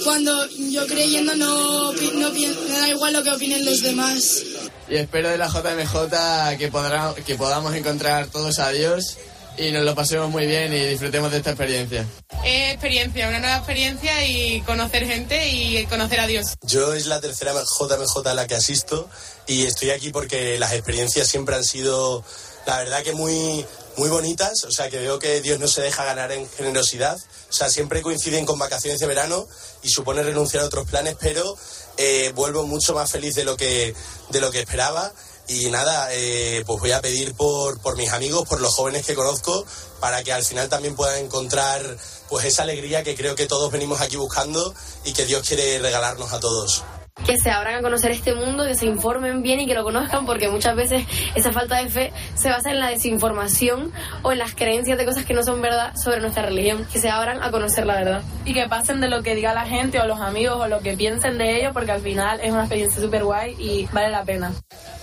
Cuando 0.04 0.50
yo 0.72 0.88
creyendo 0.88 1.36
no, 1.36 1.94
no 1.94 2.32
me 2.32 2.48
da 2.48 2.90
igual 2.90 3.14
lo 3.14 3.24
que 3.24 3.30
opinen 3.30 3.64
los 3.64 3.82
demás. 3.82 4.44
Y 4.92 4.98
espero 4.98 5.30
de 5.30 5.38
la 5.38 5.48
JMJ 5.48 6.58
que, 6.58 6.68
podrá, 6.70 7.16
que 7.26 7.36
podamos 7.36 7.74
encontrar 7.76 8.28
todos 8.28 8.60
a 8.60 8.72
Dios 8.72 9.18
y 9.58 9.72
nos 9.72 9.86
lo 9.86 9.96
pasemos 9.96 10.30
muy 10.30 10.46
bien 10.46 10.74
y 10.74 10.86
disfrutemos 10.86 11.32
de 11.32 11.38
esta 11.38 11.52
experiencia. 11.52 12.06
experiencia, 12.44 13.30
una 13.30 13.40
nueva 13.40 13.56
experiencia 13.56 14.26
y 14.26 14.60
conocer 14.64 15.08
gente 15.08 15.48
y 15.48 15.86
conocer 15.86 16.20
a 16.20 16.28
Dios. 16.28 16.58
Yo 16.64 16.94
es 16.94 17.06
la 17.06 17.22
tercera 17.22 17.54
JMJ 17.54 18.28
a 18.28 18.34
la 18.34 18.48
que 18.48 18.56
asisto 18.56 19.10
y 19.48 19.66
estoy 19.66 19.92
aquí 19.92 20.10
porque 20.10 20.60
las 20.60 20.74
experiencias 20.74 21.26
siempre 21.26 21.56
han 21.56 21.64
sido, 21.64 22.26
la 22.68 22.80
verdad 22.80 23.02
que 23.02 23.14
muy, 23.14 23.66
muy 23.96 24.10
bonitas, 24.10 24.66
o 24.66 24.72
sea 24.72 24.90
que 24.90 25.00
veo 25.00 25.20
que 25.20 25.40
Dios 25.40 25.58
no 25.58 25.70
se 25.70 25.82
deja 25.82 26.04
ganar 26.04 26.34
en 26.34 26.50
generosidad, 26.50 27.18
o 27.50 27.54
sea, 27.54 27.70
siempre 27.70 28.02
coinciden 28.02 28.46
con 28.46 28.60
vacaciones 28.60 29.00
de 29.00 29.08
verano 29.08 29.48
y 29.84 29.90
supone 29.90 30.22
renunciar 30.22 30.64
a 30.64 30.66
otros 30.66 30.86
planes, 30.86 31.16
pero 31.18 31.56
eh, 31.98 32.32
vuelvo 32.36 32.66
mucho 32.66 32.94
más 32.94 33.12
feliz 33.12 33.36
de 33.36 33.44
lo 33.44 33.58
que, 33.58 33.94
de 34.30 34.42
lo 34.42 34.52
que 34.52 34.60
esperaba. 34.60 35.12
Y 35.48 35.70
nada, 35.70 36.10
eh, 36.12 36.64
pues 36.66 36.80
voy 36.80 36.92
a 36.92 37.02
pedir 37.02 37.34
por, 37.34 37.80
por 37.82 37.98
mis 37.98 38.12
amigos, 38.12 38.48
por 38.48 38.62
los 38.62 38.74
jóvenes 38.74 39.06
que 39.06 39.16
conozco, 39.16 39.66
para 40.00 40.24
que 40.24 40.32
al 40.32 40.46
final 40.46 40.70
también 40.70 40.96
puedan 40.96 41.18
encontrar 41.18 41.98
pues 42.30 42.46
esa 42.46 42.64
alegría 42.64 43.04
que 43.04 43.16
creo 43.16 43.36
que 43.36 43.48
todos 43.48 43.72
venimos 43.72 44.00
aquí 44.00 44.16
buscando 44.16 44.74
y 45.04 45.12
que 45.14 45.26
Dios 45.26 45.46
quiere 45.46 45.80
regalarnos 45.80 46.32
a 46.32 46.40
todos 46.40 46.84
que 47.26 47.38
se 47.38 47.52
abran 47.52 47.76
a 47.76 47.82
conocer 47.82 48.12
este 48.12 48.34
mundo, 48.34 48.66
que 48.66 48.76
se 48.76 48.86
informen 48.86 49.42
bien 49.42 49.60
y 49.60 49.68
que 49.68 49.74
lo 49.74 49.84
conozcan, 49.84 50.26
porque 50.26 50.50
muchas 50.50 50.76
veces 50.76 51.06
esa 51.36 51.52
falta 51.52 51.78
de 51.78 51.90
fe 51.90 52.14
se 52.36 52.50
basa 52.50 52.72
en 52.72 52.80
la 52.80 52.90
desinformación 52.90 53.92
o 54.24 54.32
en 54.32 54.40
las 54.40 54.56
creencias 54.56 54.98
de 54.98 55.06
cosas 55.06 55.26
que 55.26 55.34
no 55.34 55.44
son 55.44 55.62
verdad 55.62 55.94
sobre 55.96 56.20
nuestra 56.20 56.44
religión, 56.44 56.86
que 56.92 57.00
se 57.00 57.10
abran 57.10 57.42
a 57.44 57.52
conocer 57.52 57.86
la 57.86 57.96
verdad. 57.96 58.24
Y 58.46 58.54
que 58.54 58.68
pasen 58.68 59.02
de 59.02 59.10
lo 59.10 59.24
que 59.24 59.36
diga 59.36 59.54
la 59.54 59.66
gente 59.66 60.00
o 60.00 60.08
los 60.08 60.20
amigos 60.20 60.58
o 60.60 60.68
lo 60.68 60.80
que 60.80 60.96
piensen 60.96 61.38
de 61.38 61.60
ellos, 61.60 61.74
porque 61.74 61.92
al 61.92 62.02
final 62.02 62.40
es 62.42 62.52
una 62.52 62.62
experiencia 62.62 63.02
súper 63.02 63.24
guay 63.24 63.56
y 63.60 63.88
vale 63.92 64.10
la 64.10 64.24
pena. 64.24 64.52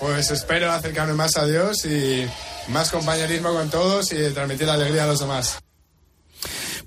Pues 0.01 0.31
espero 0.31 0.71
acercarme 0.73 1.15
más 1.15 1.37
a 1.37 1.47
Dios 1.47 1.85
y 1.85 2.27
más 2.69 2.91
compañerismo 2.91 3.53
con 3.53 3.71
todos 3.71 4.13
y 4.13 4.33
transmitir 4.33 4.67
la 4.67 4.75
alegría 4.75 5.05
a 5.05 5.07
los 5.07 5.21
demás. 5.21 5.61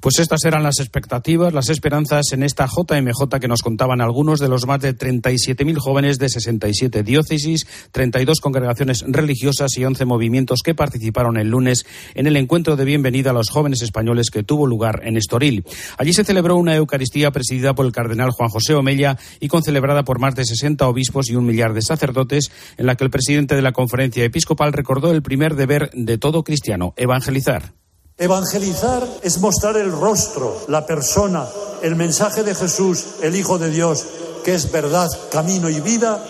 Pues 0.02 0.18
estas 0.18 0.44
eran 0.46 0.64
las 0.64 0.80
expectativas, 0.80 1.54
las 1.54 1.70
esperanzas 1.70 2.32
en 2.32 2.42
esta 2.42 2.66
JMJ 2.66 3.40
que 3.40 3.48
nos 3.48 3.62
contaban 3.62 4.02
algunos 4.02 4.40
de 4.40 4.50
los 4.50 4.66
más 4.66 4.80
de 4.80 4.98
37.000 4.98 5.78
jóvenes 5.78 6.18
de 6.18 6.28
67 6.28 7.04
diócesis, 7.04 7.68
32 7.92 8.40
congregaciones 8.40 9.06
religiosas 9.08 9.78
y 9.78 9.86
11 9.86 10.06
movimientos 10.06 10.62
que 10.64 10.74
participaron 10.74 11.38
el 11.38 11.50
lunes 11.50 11.86
en 12.16 12.26
el 12.26 12.36
encuentro 12.38 12.76
de 12.76 12.84
bienvenida 12.84 13.30
a 13.30 13.34
los 13.34 13.52
jóvenes 13.52 13.84
españoles 13.84 14.32
que 14.32 14.42
tuvo 14.42 14.66
lugar 14.66 15.02
en 15.04 15.18
Estoril. 15.18 15.66
Allí 16.00 16.14
se 16.14 16.24
celebró 16.24 16.56
una 16.56 16.76
Eucaristía 16.76 17.30
presidida 17.30 17.76
por 17.76 17.86
el 17.86 17.92
cardenal 17.92 18.32
Juan 18.32 18.50
José 18.50 18.74
Omella 18.74 19.20
y 19.40 19.50
concelebrada 19.50 20.04
por 20.04 20.18
más 20.18 20.34
de 20.34 20.46
60 20.46 20.88
obispos 20.88 21.30
y 21.30 21.36
un 21.36 21.46
millar 21.46 21.76
de 21.76 21.84
sacerdotes, 21.84 22.52
en 22.78 22.88
la 22.88 22.96
que 22.96 23.04
el 23.04 23.12
presidente 23.12 23.56
de 23.56 23.62
la 23.62 23.72
conferencia 23.72 24.24
episcopal 24.24 24.74
recordó 24.74 25.12
el 25.12 25.22
primer 25.22 25.54
deber 25.54 25.92
de 25.94 26.18
todo 26.18 26.44
cristiano, 26.44 26.96
evangelizar. 26.98 27.81
Evangelizar 28.22 29.08
es 29.24 29.40
mostrar 29.40 29.78
el 29.78 29.92
rostro, 29.92 30.56
la 30.68 30.86
persona, 30.86 31.48
el 31.82 31.96
mensaje 31.96 32.44
de 32.44 32.54
Jesús, 32.54 33.04
el 33.24 33.36
Hijo 33.36 33.58
de 33.58 33.72
Dios, 33.72 34.06
que 34.46 34.54
es 34.54 34.72
verdad, 34.72 35.10
camino 35.32 35.72
y 35.72 35.80
vida, 35.82 36.24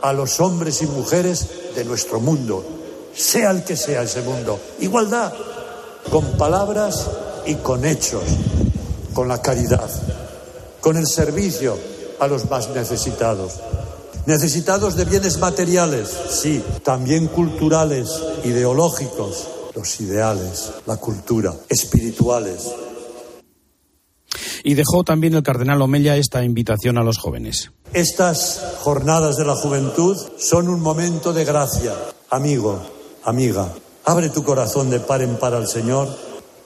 a 0.00 0.12
los 0.12 0.38
hombres 0.38 0.80
y 0.82 0.86
mujeres 0.86 1.74
de 1.74 1.84
nuestro 1.84 2.20
mundo, 2.20 2.64
sea 3.12 3.50
el 3.50 3.64
que 3.64 3.76
sea 3.76 4.04
ese 4.04 4.22
mundo. 4.22 4.60
Igualdad, 4.78 5.32
con 6.08 6.24
palabras 6.38 7.10
y 7.46 7.56
con 7.56 7.84
hechos, 7.84 8.22
con 9.12 9.26
la 9.26 9.42
caridad, 9.42 9.90
con 10.80 10.96
el 10.96 11.08
servicio 11.08 11.76
a 12.20 12.28
los 12.28 12.48
más 12.48 12.68
necesitados. 12.68 13.54
Necesitados 14.26 14.94
de 14.94 15.04
bienes 15.04 15.38
materiales, 15.38 16.10
sí, 16.30 16.62
también 16.84 17.26
culturales, 17.26 18.08
ideológicos, 18.44 19.48
los 19.74 20.00
ideales, 20.00 20.72
la 20.86 20.96
cultura, 20.96 21.54
espirituales. 21.68 22.70
Y 24.62 24.74
dejó 24.74 25.04
también 25.04 25.34
el 25.34 25.42
cardenal 25.42 25.82
Omella 25.82 26.16
esta 26.16 26.42
invitación 26.42 26.96
a 26.96 27.02
los 27.02 27.18
jóvenes. 27.18 27.70
Estas 27.92 28.76
jornadas 28.78 29.36
de 29.36 29.44
la 29.44 29.54
juventud 29.54 30.16
son 30.38 30.68
un 30.68 30.80
momento 30.80 31.32
de 31.32 31.44
gracia. 31.44 31.92
Amigo, 32.30 32.80
amiga, 33.24 33.72
abre 34.04 34.30
tu 34.30 34.42
corazón 34.42 34.90
de 34.90 35.00
par 35.00 35.22
en 35.22 35.36
par 35.36 35.54
al 35.54 35.68
Señor 35.68 36.08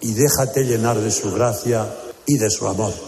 y 0.01 0.13
déjate 0.13 0.65
llenar 0.65 0.99
de 0.99 1.11
su 1.11 1.33
gracia 1.33 1.87
y 2.27 2.39
de 2.39 2.51
su 2.51 2.69
amor. 2.69 3.08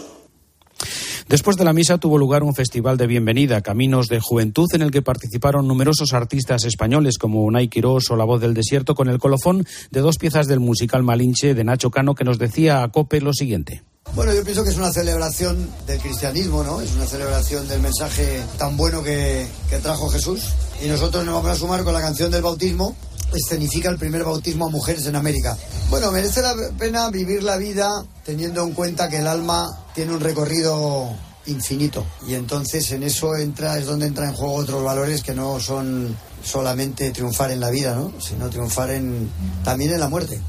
Después 1.31 1.55
de 1.55 1.63
la 1.63 1.71
misa 1.71 1.97
tuvo 1.97 2.17
lugar 2.17 2.43
un 2.43 2.53
festival 2.53 2.97
de 2.97 3.07
bienvenida, 3.07 3.61
Caminos 3.61 4.09
de 4.09 4.19
Juventud, 4.19 4.67
en 4.73 4.81
el 4.81 4.91
que 4.91 5.01
participaron 5.01 5.65
numerosos 5.65 6.11
artistas 6.11 6.65
españoles 6.65 7.17
como 7.17 7.45
Unai 7.45 7.69
Quirós 7.69 8.11
o 8.11 8.17
La 8.17 8.25
Voz 8.25 8.41
del 8.41 8.53
Desierto, 8.53 8.95
con 8.95 9.07
el 9.07 9.17
colofón 9.17 9.65
de 9.91 10.01
dos 10.01 10.17
piezas 10.17 10.47
del 10.47 10.59
musical 10.59 11.03
Malinche 11.03 11.53
de 11.53 11.63
Nacho 11.63 11.89
Cano, 11.89 12.15
que 12.15 12.25
nos 12.25 12.37
decía 12.37 12.83
a 12.83 12.91
Cope 12.91 13.21
lo 13.21 13.31
siguiente. 13.31 13.81
Bueno, 14.13 14.33
yo 14.33 14.43
pienso 14.43 14.65
que 14.65 14.71
es 14.71 14.77
una 14.77 14.91
celebración 14.91 15.69
del 15.87 15.99
cristianismo, 15.99 16.65
¿no? 16.65 16.81
Es 16.81 16.93
una 16.95 17.05
celebración 17.05 17.65
del 17.69 17.79
mensaje 17.79 18.43
tan 18.57 18.75
bueno 18.75 19.01
que, 19.01 19.47
que 19.69 19.77
trajo 19.77 20.09
Jesús. 20.09 20.49
Y 20.83 20.89
nosotros 20.89 21.23
nos 21.23 21.35
vamos 21.35 21.51
a 21.51 21.55
sumar 21.55 21.85
con 21.85 21.93
la 21.93 22.01
canción 22.01 22.29
del 22.29 22.41
bautismo, 22.41 22.93
escenifica 23.33 23.89
el 23.89 23.97
primer 23.97 24.23
bautismo 24.23 24.67
a 24.67 24.69
mujeres 24.69 25.05
en 25.05 25.15
América. 25.15 25.57
Bueno, 25.89 26.11
merece 26.11 26.41
la 26.41 26.55
pena 26.77 27.09
vivir 27.09 27.43
la 27.43 27.57
vida 27.57 28.03
teniendo 28.23 28.63
en 28.63 28.73
cuenta 28.73 29.09
que 29.09 29.17
el 29.17 29.27
alma 29.27 29.67
tiene 29.93 30.13
un 30.13 30.19
recorrido 30.19 31.13
infinito 31.47 32.05
y 32.27 32.35
entonces 32.35 32.91
en 32.91 33.03
eso 33.03 33.35
entra 33.35 33.77
es 33.77 33.87
donde 33.87 34.05
entra 34.05 34.27
en 34.27 34.33
juego 34.33 34.53
otros 34.55 34.83
valores 34.83 35.23
que 35.23 35.33
no 35.33 35.59
son 35.59 36.15
solamente 36.43 37.11
triunfar 37.11 37.51
en 37.51 37.59
la 37.59 37.69
vida, 37.69 37.95
¿no? 37.95 38.13
sino 38.19 38.49
triunfar 38.49 38.91
en 38.91 39.29
también 39.63 39.91
en 39.91 39.99
la 39.99 40.07
muerte. 40.07 40.39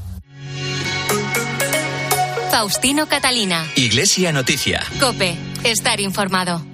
Faustino 2.51 3.07
Catalina. 3.07 3.67
Iglesia 3.75 4.31
Noticia. 4.31 4.83
Cope. 4.99 5.35
Estar 5.63 5.99
informado. 5.99 6.72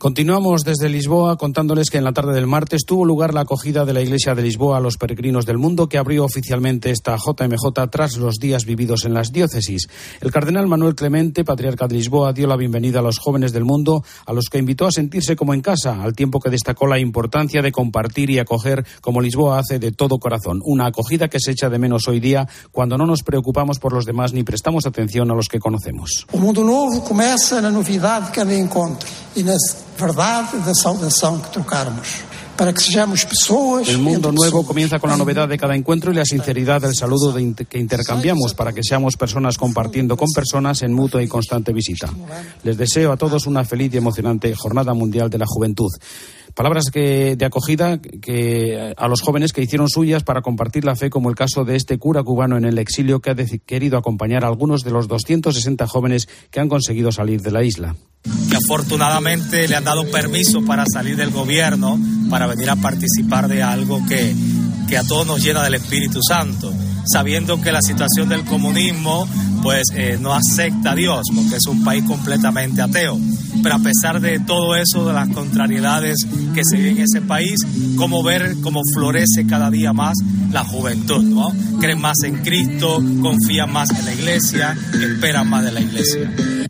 Continuamos 0.00 0.64
desde 0.64 0.88
Lisboa 0.88 1.36
contándoles 1.36 1.90
que 1.90 1.98
en 1.98 2.04
la 2.04 2.14
tarde 2.14 2.32
del 2.32 2.46
martes 2.46 2.86
tuvo 2.86 3.04
lugar 3.04 3.34
la 3.34 3.42
acogida 3.42 3.84
de 3.84 3.92
la 3.92 4.00
Iglesia 4.00 4.34
de 4.34 4.40
Lisboa 4.40 4.78
a 4.78 4.80
los 4.80 4.96
peregrinos 4.96 5.44
del 5.44 5.58
mundo 5.58 5.90
que 5.90 5.98
abrió 5.98 6.24
oficialmente 6.24 6.90
esta 6.90 7.18
JMJ 7.18 7.90
tras 7.90 8.16
los 8.16 8.36
días 8.36 8.64
vividos 8.64 9.04
en 9.04 9.12
las 9.12 9.30
diócesis. 9.30 9.90
El 10.22 10.32
cardenal 10.32 10.68
Manuel 10.68 10.94
Clemente, 10.94 11.44
patriarca 11.44 11.86
de 11.86 11.96
Lisboa, 11.96 12.32
dio 12.32 12.46
la 12.46 12.56
bienvenida 12.56 13.00
a 13.00 13.02
los 13.02 13.18
jóvenes 13.18 13.52
del 13.52 13.66
mundo, 13.66 14.02
a 14.24 14.32
los 14.32 14.46
que 14.46 14.56
invitó 14.56 14.86
a 14.86 14.90
sentirse 14.90 15.36
como 15.36 15.52
en 15.52 15.60
casa, 15.60 16.02
al 16.02 16.14
tiempo 16.14 16.40
que 16.40 16.48
destacó 16.48 16.86
la 16.86 16.98
importancia 16.98 17.60
de 17.60 17.70
compartir 17.70 18.30
y 18.30 18.38
acoger 18.38 18.86
como 19.02 19.20
Lisboa 19.20 19.58
hace 19.58 19.78
de 19.78 19.92
todo 19.92 20.18
corazón. 20.18 20.62
Una 20.64 20.86
acogida 20.86 21.28
que 21.28 21.40
se 21.40 21.50
echa 21.50 21.68
de 21.68 21.78
menos 21.78 22.08
hoy 22.08 22.20
día 22.20 22.48
cuando 22.72 22.96
no 22.96 23.04
nos 23.04 23.22
preocupamos 23.22 23.78
por 23.78 23.92
los 23.92 24.06
demás 24.06 24.32
ni 24.32 24.44
prestamos 24.44 24.86
atención 24.86 25.30
a 25.30 25.34
los 25.34 25.48
que 25.48 25.58
conocemos. 25.58 26.26
O 26.32 26.38
mundo 26.38 26.64
novo 26.64 27.02
começa 27.02 27.60
na 27.60 27.70
novidade 27.70 28.28
de 28.28 28.32
cada 28.32 28.54
encontro 28.54 29.06
e 29.36 29.42
na 29.42 29.52
verdade 30.00 30.58
da 30.64 30.74
saudação 30.74 31.38
que 31.38 31.50
trocarmos. 31.50 32.08
Para 32.56 32.72
que 32.74 32.80
sejamos 32.80 33.24
pessoas. 33.24 33.88
El 33.88 33.98
mundo 33.98 34.32
nuevo 34.32 34.66
comienza 34.66 34.98
con 34.98 35.08
la 35.08 35.16
novedad 35.16 35.48
de 35.48 35.56
cada 35.56 35.74
encuentro 35.74 36.12
y 36.12 36.14
la 36.14 36.26
sinceridad 36.26 36.80
del 36.80 36.94
saludo 36.94 37.32
de 37.32 37.40
inter 37.40 37.66
que 37.66 37.78
intercambiamos 37.78 38.52
para 38.52 38.72
que 38.72 38.82
seamos 38.82 39.16
personas 39.16 39.56
compartiendo 39.56 40.14
con 40.16 40.28
personas 40.34 40.82
en 40.82 40.92
mutua 40.92 41.22
y 41.22 41.28
constante 41.28 41.72
visita. 41.72 42.12
Les 42.62 42.76
deseo 42.76 43.12
a 43.12 43.16
todos 43.16 43.46
una 43.46 43.64
feliz 43.64 43.94
y 43.94 43.96
emocionante 43.96 44.54
Jornada 44.54 44.92
Mundial 44.92 45.30
de 45.30 45.38
la 45.38 45.46
Juventud. 45.46 45.90
Palabras 46.54 46.84
de 46.92 47.44
acogida 47.44 48.00
que, 48.00 48.94
a 48.96 49.08
los 49.08 49.20
jóvenes 49.20 49.52
que 49.52 49.62
hicieron 49.62 49.88
suyas 49.88 50.22
para 50.22 50.42
compartir 50.42 50.84
la 50.84 50.96
fe, 50.96 51.10
como 51.10 51.30
el 51.30 51.36
caso 51.36 51.64
de 51.64 51.76
este 51.76 51.98
cura 51.98 52.22
cubano 52.22 52.56
en 52.56 52.64
el 52.64 52.78
exilio 52.78 53.20
que 53.20 53.30
ha 53.30 53.36
querido 53.66 53.98
acompañar 53.98 54.44
a 54.44 54.48
algunos 54.48 54.82
de 54.82 54.90
los 54.90 55.08
260 55.08 55.86
jóvenes 55.86 56.28
que 56.50 56.60
han 56.60 56.68
conseguido 56.68 57.12
salir 57.12 57.42
de 57.42 57.50
la 57.50 57.62
isla. 57.62 57.96
Afortunadamente 58.54 59.66
le 59.68 59.76
han 59.76 59.84
dado 59.84 60.10
permiso 60.10 60.62
para 60.64 60.84
salir 60.92 61.16
del 61.16 61.30
gobierno, 61.30 61.98
para 62.28 62.46
venir 62.46 62.68
a 62.70 62.76
participar 62.76 63.48
de 63.48 63.62
algo 63.62 64.00
que, 64.06 64.34
que 64.90 64.98
a 64.98 65.04
todos 65.04 65.24
nos 65.24 65.40
llena 65.40 65.62
del 65.62 65.74
Espíritu 65.74 66.18
Santo, 66.20 66.74
sabiendo 67.06 67.60
que 67.60 67.70
la 67.70 67.80
situación 67.80 68.28
del 68.28 68.44
comunismo 68.44 69.26
pues 69.62 69.84
eh, 69.94 70.18
no 70.20 70.34
acepta 70.34 70.92
a 70.92 70.94
Dios, 70.96 71.22
porque 71.32 71.56
es 71.56 71.66
un 71.68 71.84
país 71.84 72.02
completamente 72.04 72.82
ateo. 72.82 73.16
Pero 73.62 73.74
a 73.76 73.78
pesar 73.78 74.20
de 74.20 74.40
todo 74.40 74.74
eso, 74.74 75.06
de 75.06 75.12
las 75.12 75.28
contrariedades 75.28 76.26
que 76.54 76.62
se 76.64 76.76
viven 76.76 76.96
en 76.96 77.04
ese 77.04 77.20
país, 77.20 77.54
cómo 77.96 78.24
ver 78.24 78.56
cómo 78.62 78.80
florece 78.94 79.46
cada 79.46 79.70
día 79.70 79.92
más 79.92 80.16
la 80.50 80.64
juventud, 80.64 81.22
¿no? 81.22 81.52
Creen 81.78 82.00
más 82.00 82.16
en 82.24 82.38
Cristo, 82.38 83.00
confían 83.22 83.72
más 83.72 83.90
en 83.90 84.04
la 84.04 84.12
iglesia, 84.12 84.76
esperan 84.92 85.48
más 85.48 85.64
de 85.64 85.72
la 85.72 85.80
iglesia. 85.80 86.68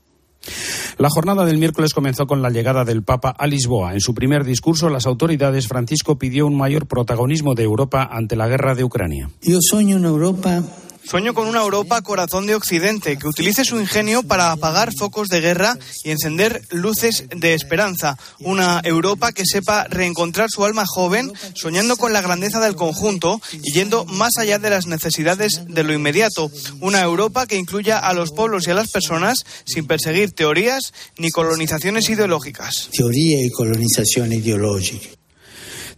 La 1.00 1.09
jornada 1.09 1.47
del 1.47 1.57
miércoles 1.57 1.95
comenzó 1.95 2.26
con 2.26 2.42
la 2.42 2.50
llegada 2.50 2.85
del 2.85 3.02
Papa 3.02 3.30
a 3.30 3.47
Lisboa. 3.47 3.95
En 3.95 4.02
su 4.02 4.12
primer 4.12 4.45
discurso, 4.45 4.90
las 4.90 5.07
autoridades 5.07 5.66
Francisco 5.66 6.19
pidió 6.19 6.47
un 6.47 6.59
mayor 6.59 6.85
protagonismo 6.85 7.54
de 7.54 7.62
Europa 7.62 8.07
ante 8.12 8.37
la 8.37 8.49
guerra 8.49 8.75
de 8.75 8.85
Ucrania. 8.85 9.30
Yo 9.40 9.61
sueño 9.62 9.97
en 9.97 10.04
Europa 10.04 10.62
Sueño 11.04 11.35
con 11.35 11.47
una 11.47 11.62
Europa 11.62 12.02
corazón 12.02 12.47
de 12.47 12.54
Occidente 12.54 13.16
que 13.16 13.26
utilice 13.26 13.64
su 13.64 13.80
ingenio 13.80 14.23
para 14.23 14.52
apagar 14.52 14.92
focos 14.97 15.28
de 15.28 15.40
guerra 15.40 15.76
y 16.04 16.11
encender 16.11 16.62
luces 16.71 17.25
de 17.35 17.54
esperanza. 17.54 18.16
Una 18.38 18.80
Europa 18.85 19.33
que 19.33 19.45
sepa 19.45 19.85
reencontrar 19.85 20.49
su 20.50 20.64
alma 20.64 20.85
joven, 20.87 21.33
soñando 21.54 21.97
con 21.97 22.12
la 22.12 22.21
grandeza 22.21 22.61
del 22.61 22.76
conjunto 22.76 23.40
y 23.52 23.73
yendo 23.73 24.04
más 24.04 24.37
allá 24.38 24.59
de 24.59 24.71
las 24.71 24.87
necesidades 24.87 25.62
de 25.66 25.85
lo 25.85 25.92
inmediato. 25.92 26.50
Una 26.80 27.02
Europa 27.02 27.47
que 27.47 27.57
incluya 27.57 27.99
a 27.99 28.12
los 28.14 28.30
pueblos 28.33 28.66
y 28.66 28.71
a 28.71 28.75
las 28.75 28.90
personas 28.90 29.45
sin 29.64 29.87
perseguir 29.87 30.33
teorías 30.33 30.92
ni 31.19 31.30
colonizaciones 31.30 32.09
ideológicas. 32.09 32.88
Teoría 32.92 33.45
y 33.45 33.50
colonización 33.50 34.33
ideológica. 34.33 35.19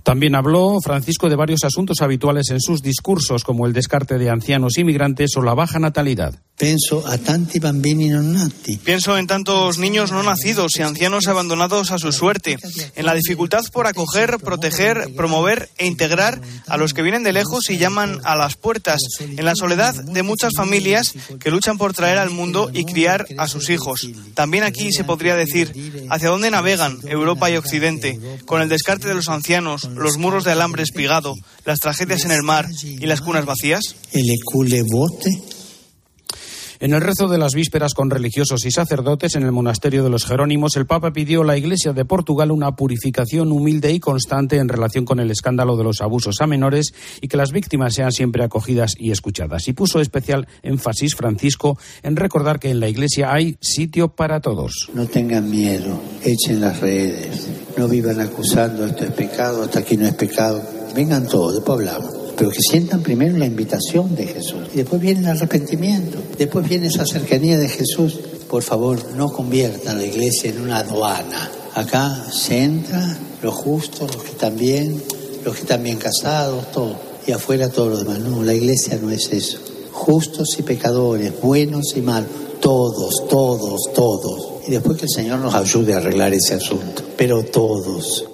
También 0.03 0.35
habló 0.35 0.79
Francisco 0.83 1.29
de 1.29 1.37
varios 1.37 1.65
asuntos 1.65 2.01
habituales 2.01 2.51
en 2.51 2.61
sus 2.61 2.83
discursos, 2.83 3.45
como 3.45 3.67
el 3.67 3.73
descarte 3.73 4.19
de 4.19 4.31
ancianos 4.31 4.79
inmigrantes 4.79 5.37
o 5.37 5.43
la 5.43 5.55
baja 5.55 5.79
natalidad. 5.79 6.35
Pienso 6.63 7.03
a 7.09 7.19
tanti 7.19 7.59
bambini 7.59 8.07
non 8.13 8.39
nati. 8.39 8.79
Pienso 8.79 9.19
en 9.19 9.27
tantos 9.27 9.79
niños 9.79 10.13
no 10.13 10.23
nacidos 10.23 10.79
y 10.79 10.83
ancianos 10.83 11.27
abandonados 11.27 11.91
a 11.91 11.99
su 11.99 12.13
suerte, 12.13 12.57
en 12.95 13.07
la 13.07 13.15
dificultad 13.15 13.65
por 13.73 13.89
acoger, 13.89 14.39
proteger, 14.39 15.11
promover 15.17 15.71
e 15.79 15.87
integrar 15.87 16.41
a 16.69 16.77
los 16.77 16.95
que 16.95 17.03
vienen 17.03 17.25
de 17.25 17.33
lejos 17.33 17.69
y 17.71 17.79
llaman 17.79 18.21
a 18.23 18.37
las 18.37 18.55
puertas, 18.55 19.01
en 19.19 19.45
la 19.45 19.57
soledad 19.57 19.95
de 19.95 20.23
muchas 20.23 20.53
familias 20.55 21.15
que 21.41 21.51
luchan 21.51 21.79
por 21.79 21.95
traer 21.95 22.19
al 22.19 22.31
mundo 22.31 22.71
y 22.73 22.85
criar 22.85 23.27
a 23.39 23.49
sus 23.49 23.71
hijos. 23.71 24.07
También 24.35 24.63
aquí 24.63 24.93
se 24.93 25.03
podría 25.03 25.35
decir 25.35 25.73
hacia 26.11 26.29
dónde 26.29 26.51
navegan 26.51 26.99
Europa 27.09 27.51
y 27.51 27.57
Occidente, 27.57 28.21
con 28.47 28.63
el 28.63 28.69
descarte 28.69 29.09
de 29.09 29.15
los 29.15 29.29
ancianos, 29.29 29.89
los 29.95 30.19
muros 30.19 30.45
de 30.45 30.53
alambre 30.53 30.83
espigado, 30.83 31.35
las 31.65 31.81
tragedias 31.81 32.25
en 32.25 32.33
el 32.33 32.43
mar 32.43 32.69
y 32.83 33.07
las 33.07 33.21
cunas 33.21 33.45
vacías. 33.45 33.83
El 34.13 34.31
ecule 34.31 34.83
bote. 34.91 35.31
En 36.83 36.93
el 36.95 37.01
rezo 37.01 37.29
de 37.29 37.39
las 37.39 37.55
vísperas 37.55 37.95
con 37.95 38.11
religiosos 38.11 38.65
y 38.67 38.73
sacerdotes 38.73 39.37
en 39.37 39.45
el 39.45 39.53
monasterio 39.53 40.03
de 40.03 40.11
los 40.11 40.25
Jerónimos, 40.25 40.75
el 40.75 40.85
Papa 40.85 41.13
pidió 41.13 41.43
a 41.43 41.45
la 41.45 41.57
Iglesia 41.57 41.93
de 41.93 42.05
Portugal 42.05 42.51
una 42.51 42.75
purificación 42.75 43.53
humilde 43.53 43.93
y 43.93 44.01
constante 44.01 44.57
en 44.57 44.69
relación 44.69 45.05
con 45.05 45.21
el 45.21 45.31
escándalo 45.31 45.77
de 45.77 45.85
los 45.85 46.01
abusos 46.01 46.41
a 46.41 46.49
menores 46.49 46.93
y 47.21 47.29
que 47.29 47.37
las 47.37 47.53
víctimas 47.53 47.95
sean 47.95 48.11
siempre 48.11 48.43
acogidas 48.43 48.95
y 48.99 49.13
escuchadas. 49.13 49.69
Y 49.69 49.75
puso 49.75 50.01
especial 50.01 50.49
énfasis 50.65 51.15
Francisco 51.15 51.79
en 52.03 52.17
recordar 52.17 52.59
que 52.59 52.71
en 52.71 52.81
la 52.81 52.89
Iglesia 52.89 53.33
hay 53.33 53.57
sitio 53.61 54.09
para 54.09 54.41
todos. 54.41 54.91
No 54.93 55.07
tengan 55.07 55.49
miedo, 55.49 56.03
echen 56.25 56.61
las 56.61 56.81
redes, 56.81 57.49
no 57.76 57.88
vivan 57.88 58.21
acusando 58.21 58.87
esto 58.87 59.05
es 59.05 59.12
pecado, 59.12 59.62
hasta 59.62 59.81
aquí 59.81 59.97
no 59.97 60.07
es 60.07 60.14
pecado. 60.14 60.62
Vengan 60.95 61.26
todos, 61.26 61.55
después 61.55 61.79
hablamos 61.79 62.23
pero 62.37 62.50
que 62.50 62.61
sientan 62.61 63.02
primero 63.02 63.37
la 63.37 63.47
invitación 63.47 64.17
de 64.17 64.26
Jesús. 64.26 64.69
Y 64.73 64.79
después 64.79 65.00
viene 65.00 65.21
el 65.21 65.29
arrepentimiento, 65.29 66.19
después 66.37 66.69
viene 66.69 66.88
esa 66.88 67.07
cercanía 67.07 67.57
de 67.57 67.69
Jesús. 67.69 68.19
Por 68.49 68.64
favor, 68.64 68.99
no 69.17 69.33
conviertan 69.33 69.99
la 69.99 70.05
iglesia 70.05 70.50
en 70.50 70.61
una 70.61 70.79
aduana. 70.79 71.50
Acá 71.75 72.26
se 72.33 72.64
entra 72.64 73.17
los 73.43 73.55
justos, 73.55 74.12
los 74.14 74.25
que 74.25 74.31
están 74.31 74.57
bien, 74.57 75.00
los 75.45 75.55
que 75.55 75.61
están 75.61 75.85
bien 75.85 75.99
casados, 75.99 76.73
todo. 76.73 76.97
Y 77.26 77.33
afuera 77.33 77.69
todo 77.69 77.91
lo 77.91 77.99
demás. 77.99 78.19
No, 78.19 78.43
la 78.43 78.55
iglesia 78.55 78.99
no 79.00 79.11
es 79.11 79.33
eso. 79.33 79.59
Justos 79.93 80.57
y 80.59 80.62
pecadores, 80.62 81.33
buenos 81.41 81.97
y 81.97 82.00
malos, 82.00 82.29
todos, 82.61 83.29
todos, 83.29 83.81
todos. 83.95 84.67
Y 84.67 84.73
después 84.73 84.99
que 84.99 85.05
el 85.05 85.11
Señor 85.11 85.38
nos 85.38 85.55
ayude 85.55 85.95
a 85.95 85.99
arreglar 85.99 86.35
ese 86.35 86.55
asunto. 86.55 86.92
Pero 87.16 87.45
todos. 87.45 88.26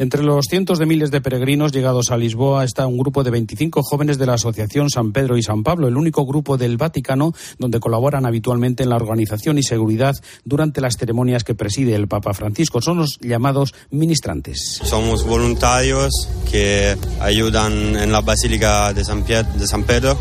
Entre 0.00 0.22
los 0.22 0.46
cientos 0.48 0.78
de 0.78 0.86
miles 0.86 1.10
de 1.10 1.20
peregrinos 1.20 1.72
llegados 1.72 2.10
a 2.10 2.16
Lisboa 2.16 2.64
está 2.64 2.86
un 2.86 2.96
grupo 2.96 3.22
de 3.22 3.30
25 3.30 3.82
jóvenes 3.82 4.16
de 4.16 4.24
la 4.24 4.32
Asociación 4.32 4.88
San 4.88 5.12
Pedro 5.12 5.36
y 5.36 5.42
San 5.42 5.62
Pablo, 5.62 5.88
el 5.88 5.98
único 5.98 6.24
grupo 6.24 6.56
del 6.56 6.78
Vaticano 6.78 7.34
donde 7.58 7.80
colaboran 7.80 8.24
habitualmente 8.24 8.82
en 8.82 8.88
la 8.88 8.96
organización 8.96 9.58
y 9.58 9.62
seguridad 9.62 10.16
durante 10.42 10.80
las 10.80 10.96
ceremonias 10.96 11.44
que 11.44 11.54
preside 11.54 11.94
el 11.94 12.08
Papa 12.08 12.32
Francisco. 12.32 12.80
Son 12.80 12.96
los 12.96 13.18
llamados 13.20 13.74
ministrantes. 13.90 14.80
Somos 14.82 15.26
voluntarios 15.26 16.14
que 16.50 16.96
ayudan 17.20 17.94
en 17.94 18.10
la 18.10 18.22
Basílica 18.22 18.94
de 18.94 19.04
San, 19.04 19.26
de 19.26 19.66
San 19.66 19.84
Pedro. 19.84 20.18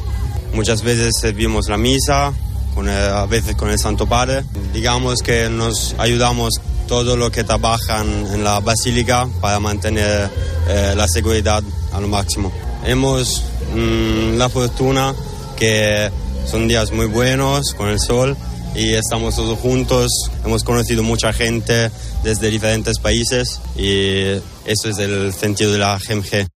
Muchas 0.54 0.84
veces 0.84 1.14
servimos 1.22 1.70
la 1.70 1.78
misa, 1.78 2.34
con 2.76 2.90
a 2.90 3.26
veces 3.28 3.56
con 3.56 3.70
el 3.70 3.80
Santo 3.80 4.08
Padre. 4.08 4.44
Digamos 4.74 5.22
que 5.22 5.50
nos 5.50 5.96
ayudamos 5.98 6.60
todo 6.90 7.16
lo 7.16 7.32
que 7.32 7.44
trabajan 7.44 8.08
en 8.34 8.44
la 8.44 8.60
basílica 8.60 9.30
para 9.40 9.60
mantener 9.60 10.28
eh, 10.68 10.94
la 10.98 11.08
seguridad 11.08 11.64
al 11.94 12.08
máximo. 12.08 12.52
Hemos 12.84 13.44
mm, 13.76 14.38
la 14.38 14.50
fortuna 14.50 15.14
que 15.56 16.10
son 16.46 16.68
días 16.68 16.92
muy 16.92 17.06
buenos 17.06 17.76
con 17.76 17.90
el 17.90 18.00
sol 18.00 18.36
y 18.74 18.96
estamos 18.96 19.36
todos 19.36 19.60
juntos. 19.60 20.12
Hemos 20.44 20.64
conocido 20.64 21.04
mucha 21.04 21.32
gente 21.32 21.92
desde 22.24 22.50
diferentes 22.50 22.98
países 22.98 23.62
y 23.78 24.42
eso 24.66 24.90
es 24.90 24.98
el 24.98 25.32
sentido 25.32 25.72
de 25.72 25.78
la 25.78 26.00
GMG. 26.00 26.48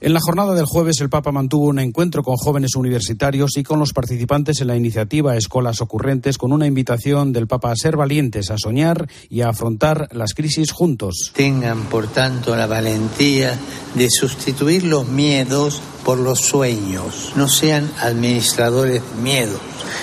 En 0.00 0.12
la 0.12 0.20
jornada 0.20 0.54
del 0.54 0.64
jueves, 0.64 1.00
el 1.00 1.10
Papa 1.10 1.32
mantuvo 1.32 1.66
un 1.66 1.80
encuentro 1.80 2.22
con 2.22 2.36
jóvenes 2.36 2.76
universitarios 2.76 3.56
y 3.56 3.64
con 3.64 3.80
los 3.80 3.92
participantes 3.92 4.60
en 4.60 4.68
la 4.68 4.76
iniciativa 4.76 5.36
Escolas 5.36 5.80
Ocurrentes, 5.80 6.38
con 6.38 6.52
una 6.52 6.68
invitación 6.68 7.32
del 7.32 7.48
Papa 7.48 7.72
a 7.72 7.76
ser 7.76 7.96
valientes, 7.96 8.52
a 8.52 8.58
soñar 8.58 9.08
y 9.28 9.40
a 9.40 9.48
afrontar 9.48 10.08
las 10.12 10.34
crisis 10.34 10.70
juntos. 10.70 11.32
Tengan, 11.34 11.86
por 11.86 12.06
tanto, 12.06 12.54
la 12.54 12.68
valentía 12.68 13.58
de 13.96 14.08
sustituir 14.08 14.84
los 14.84 15.08
miedos 15.08 15.82
por 16.04 16.18
los 16.18 16.42
sueños. 16.42 17.32
No 17.34 17.48
sean 17.48 17.90
administradores 18.00 19.02
de 19.02 19.20
miedos, 19.20 19.60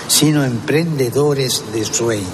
sino 0.10 0.44
emprendedores 0.44 1.64
de 1.74 1.86
sueños. 1.86 2.28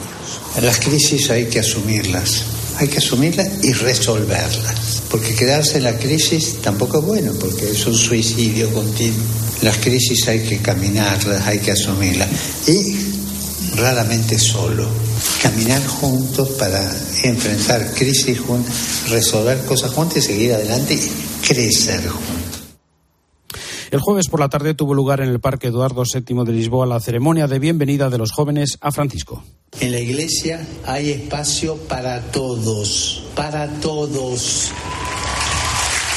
Las 0.63 0.79
crisis 0.79 1.29
hay 1.29 1.47
que 1.47 1.59
asumirlas, 1.59 2.43
hay 2.81 2.87
que 2.87 2.97
asumirlas 2.97 3.47
y 3.63 3.73
resolverlas. 3.73 5.03
Porque 5.09 5.35
quedarse 5.35 5.77
en 5.77 5.83
la 5.83 5.97
crisis 5.97 6.57
tampoco 6.61 6.99
es 6.99 7.05
bueno, 7.05 7.33
porque 7.39 7.69
es 7.69 7.85
un 7.85 7.93
suicidio 7.93 8.71
continuo. 8.73 9.23
Las 9.61 9.77
crisis 9.77 10.27
hay 10.27 10.41
que 10.41 10.57
caminarlas, 10.57 11.45
hay 11.45 11.59
que 11.59 11.71
asumirlas. 11.71 12.27
Y 12.67 12.95
raramente 13.77 14.39
solo. 14.39 14.87
Caminar 15.41 15.85
juntos 15.85 16.49
para 16.57 16.91
enfrentar 17.23 17.93
crisis 17.93 18.39
juntos, 18.39 18.73
resolver 19.09 19.63
cosas 19.65 19.91
juntos 19.91 20.17
y 20.17 20.21
seguir 20.21 20.53
adelante 20.53 20.95
y 20.95 21.47
crecer 21.47 22.07
juntos. 22.07 22.61
El 23.91 23.99
jueves 23.99 24.27
por 24.27 24.39
la 24.39 24.49
tarde 24.49 24.73
tuvo 24.73 24.93
lugar 24.93 25.21
en 25.21 25.29
el 25.29 25.39
Parque 25.39 25.67
Eduardo 25.67 26.03
VII 26.03 26.45
de 26.45 26.51
Lisboa 26.53 26.85
la 26.85 26.99
ceremonia 26.99 27.45
de 27.47 27.59
bienvenida 27.59 28.09
de 28.09 28.17
los 28.17 28.31
jóvenes 28.31 28.77
a 28.81 28.91
Francisco. 28.91 29.43
En 29.79 29.91
la 29.91 29.99
iglesia 29.99 30.65
hay 30.85 31.11
espacio 31.11 31.77
para 31.87 32.21
todos, 32.31 33.23
para 33.35 33.67
todos. 33.79 34.71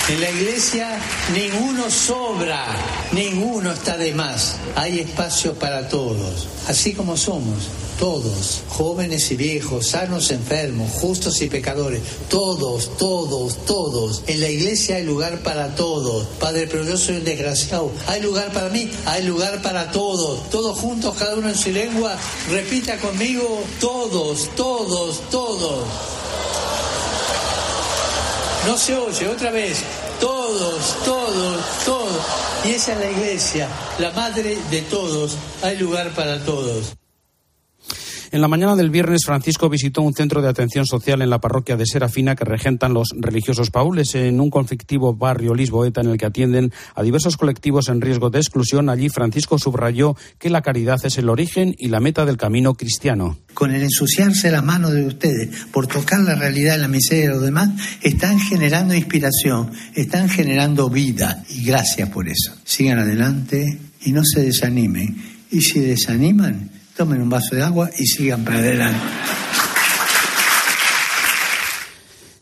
En 0.07 0.21
la 0.21 0.31
iglesia 0.31 0.99
ninguno 1.33 1.91
sobra, 1.91 2.67
ninguno 3.13 3.73
está 3.73 3.97
de 3.97 4.13
más. 4.13 4.57
Hay 4.77 5.01
espacio 5.01 5.55
para 5.55 5.89
todos, 5.89 6.47
así 6.69 6.93
como 6.93 7.17
somos, 7.17 7.69
todos, 7.99 8.65
jóvenes 8.69 9.31
y 9.31 9.37
viejos, 9.37 9.87
sanos, 9.87 10.31
enfermos, 10.31 10.93
justos 10.93 11.41
y 11.41 11.49
pecadores, 11.49 12.03
todos, 12.29 12.99
todos, 12.99 13.65
todos. 13.65 14.25
En 14.27 14.43
la 14.43 14.51
iglesia 14.51 14.97
hay 14.97 15.05
lugar 15.05 15.39
para 15.39 15.75
todos. 15.75 16.27
Padre, 16.39 16.69
pero 16.71 16.85
yo 16.85 16.99
soy 16.99 17.17
un 17.17 17.25
desgraciado. 17.25 17.91
Hay 18.07 18.21
lugar 18.21 18.53
para 18.53 18.69
mí, 18.69 18.91
hay 19.07 19.23
lugar 19.23 19.63
para 19.63 19.91
todos. 19.91 20.51
Todos 20.51 20.79
juntos, 20.79 21.17
cada 21.19 21.35
uno 21.35 21.49
en 21.49 21.57
su 21.57 21.71
lengua. 21.71 22.15
Repita 22.51 22.99
conmigo, 22.99 23.65
todos, 23.81 24.51
todos, 24.55 25.23
todos. 25.31 25.87
No 28.67 28.79
se 28.79 28.95
oye, 28.95 29.29
otra 29.29 29.51
vez. 29.51 29.79
Todos, 30.21 30.97
todos, 31.05 31.85
todos. 31.85 32.23
Y 32.65 32.73
esa 32.73 32.93
es 32.93 32.99
la 32.99 33.11
iglesia, 33.11 33.69
la 33.99 34.11
madre 34.13 34.59
de 34.71 34.83
todos. 34.83 35.37
Hay 35.63 35.77
lugar 35.77 36.11
para 36.15 36.43
todos. 36.45 36.95
En 38.35 38.41
la 38.41 38.49
mañana 38.49 38.75
del 38.75 38.91
viernes, 38.91 39.21
Francisco 39.25 39.69
visitó 39.69 40.03
un 40.03 40.13
centro 40.13 40.43
de 40.43 40.49
atención 40.49 40.87
social 40.87 41.23
en 41.23 41.31
la 41.31 41.41
parroquia 41.41 41.77
de 41.77 41.87
Serafina 41.87 42.35
que 42.35 42.45
regentan 42.45 42.93
los 42.93 43.11
religiosos 43.17 43.71
paules 43.71 44.17
en 44.17 44.41
un 44.41 44.51
conflictivo 44.51 45.15
barrio 45.15 45.55
lisboeta 45.55 46.01
en 46.01 46.09
el 46.09 46.19
que 46.19 46.27
atienden 46.27 46.73
a 46.97 47.05
diversos 47.05 47.37
colectivos 47.37 47.89
en 47.89 48.01
riesgo 48.01 48.31
de 48.31 48.41
exclusión. 48.41 48.89
Allí 48.89 49.09
Francisco 49.09 49.57
subrayó 49.57 50.17
que 50.41 50.51
la 50.51 50.63
caridad 50.63 50.99
es 51.05 51.17
el 51.17 51.29
origen 51.29 51.77
y 51.79 51.91
la 51.91 52.01
meta 52.01 52.25
del 52.25 52.37
camino 52.37 52.75
cristiano. 52.75 53.39
Con 53.55 53.73
el 53.73 53.85
ensuciarse 53.85 54.51
la 54.51 54.63
mano 54.63 54.91
de 54.91 55.07
ustedes 55.07 55.67
por 55.73 55.87
tocar 55.87 56.19
la 56.19 56.35
realidad 56.35 56.75
y 56.75 56.81
la 56.81 56.89
miseria 56.89 57.29
de 57.29 57.35
los 57.35 57.43
demás, 57.45 57.71
están 58.03 58.41
generando 58.41 58.95
inspiración, 58.95 59.71
están 59.95 60.29
generando 60.29 60.91
vida. 60.91 61.45
Y 61.51 61.67
gracias 61.67 62.09
por 62.09 62.29
eso. 62.29 62.53
Sigan 62.65 62.99
adelante 62.99 63.79
y 64.03 64.11
no 64.11 64.23
se 64.25 64.43
desanimen. 64.43 65.23
Y 65.53 65.61
si 65.61 65.79
desaniman, 65.79 66.74
tomen 66.97 67.21
un 67.21 67.29
vaso 67.29 67.55
de 67.55 67.63
agua 67.63 67.91
y 67.99 68.07
sigan 68.07 68.45
para 68.45 68.59
adelante. 68.59 69.01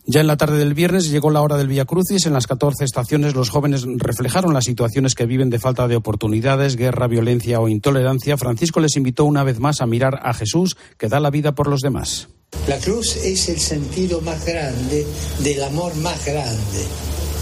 Ya 0.05 0.21
en 0.21 0.27
la 0.27 0.37
tarde 0.37 0.59
del 0.59 0.75
viernes 0.75 1.11
llegó 1.11 1.31
la 1.31 1.41
hora 1.41 1.57
del 1.57 1.69
Vía 1.69 1.85
Crucis. 1.85 2.27
En 2.27 2.33
las 2.33 2.47
14 2.47 2.85
estaciones 2.85 3.35
los 3.35 3.51
jóvenes 3.51 3.85
reflejaron 3.97 4.53
las 4.53 4.65
situaciones 4.65 5.15
que 5.15 5.27
viven 5.27 5.49
de 5.49 5.61
falta 5.61 5.87
de 5.87 5.97
oportunidades, 5.97 6.77
guerra, 6.77 7.07
violencia 7.07 7.61
o 7.61 7.69
intolerancia. 7.69 8.37
Francisco 8.37 8.81
les 8.81 8.97
invitó 8.97 9.25
una 9.25 9.45
vez 9.45 9.61
más 9.61 9.81
a 9.81 9.87
mirar 9.87 10.21
a 10.23 10.35
Jesús 10.35 10.77
que 10.99 11.09
da 11.09 11.21
la 11.21 11.31
vida 11.31 11.55
por 11.55 11.69
los 11.69 11.81
demás. 11.81 12.29
La 12.67 12.79
cruz 12.79 13.17
es 13.17 13.49
el 13.49 13.59
sentido 13.59 14.21
más 14.21 14.45
grande 14.45 15.07
del 15.39 15.63
amor 15.63 15.95
más 15.97 16.25
grande. 16.27 16.85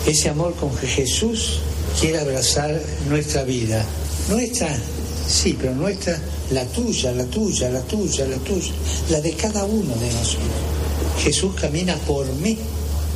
Ese 0.07 0.29
amor 0.29 0.55
con 0.55 0.75
que 0.77 0.87
Jesús 0.87 1.61
quiere 1.99 2.21
abrazar 2.21 2.79
nuestra 3.09 3.43
vida. 3.43 3.85
Nuestra, 4.29 4.69
sí, 5.27 5.57
pero 5.59 5.75
nuestra, 5.75 6.21
la 6.51 6.65
tuya, 6.67 7.13
la 7.13 7.25
tuya, 7.25 7.71
la 7.71 7.83
tuya, 7.83 8.27
la 8.27 8.37
tuya, 8.39 8.73
la 9.09 9.21
de 9.21 9.33
cada 9.33 9.65
uno 9.65 9.95
de 9.97 10.13
nosotros. 10.13 10.49
Jesús 11.23 11.55
camina 11.55 11.95
por 12.07 12.27
mí, 12.37 12.57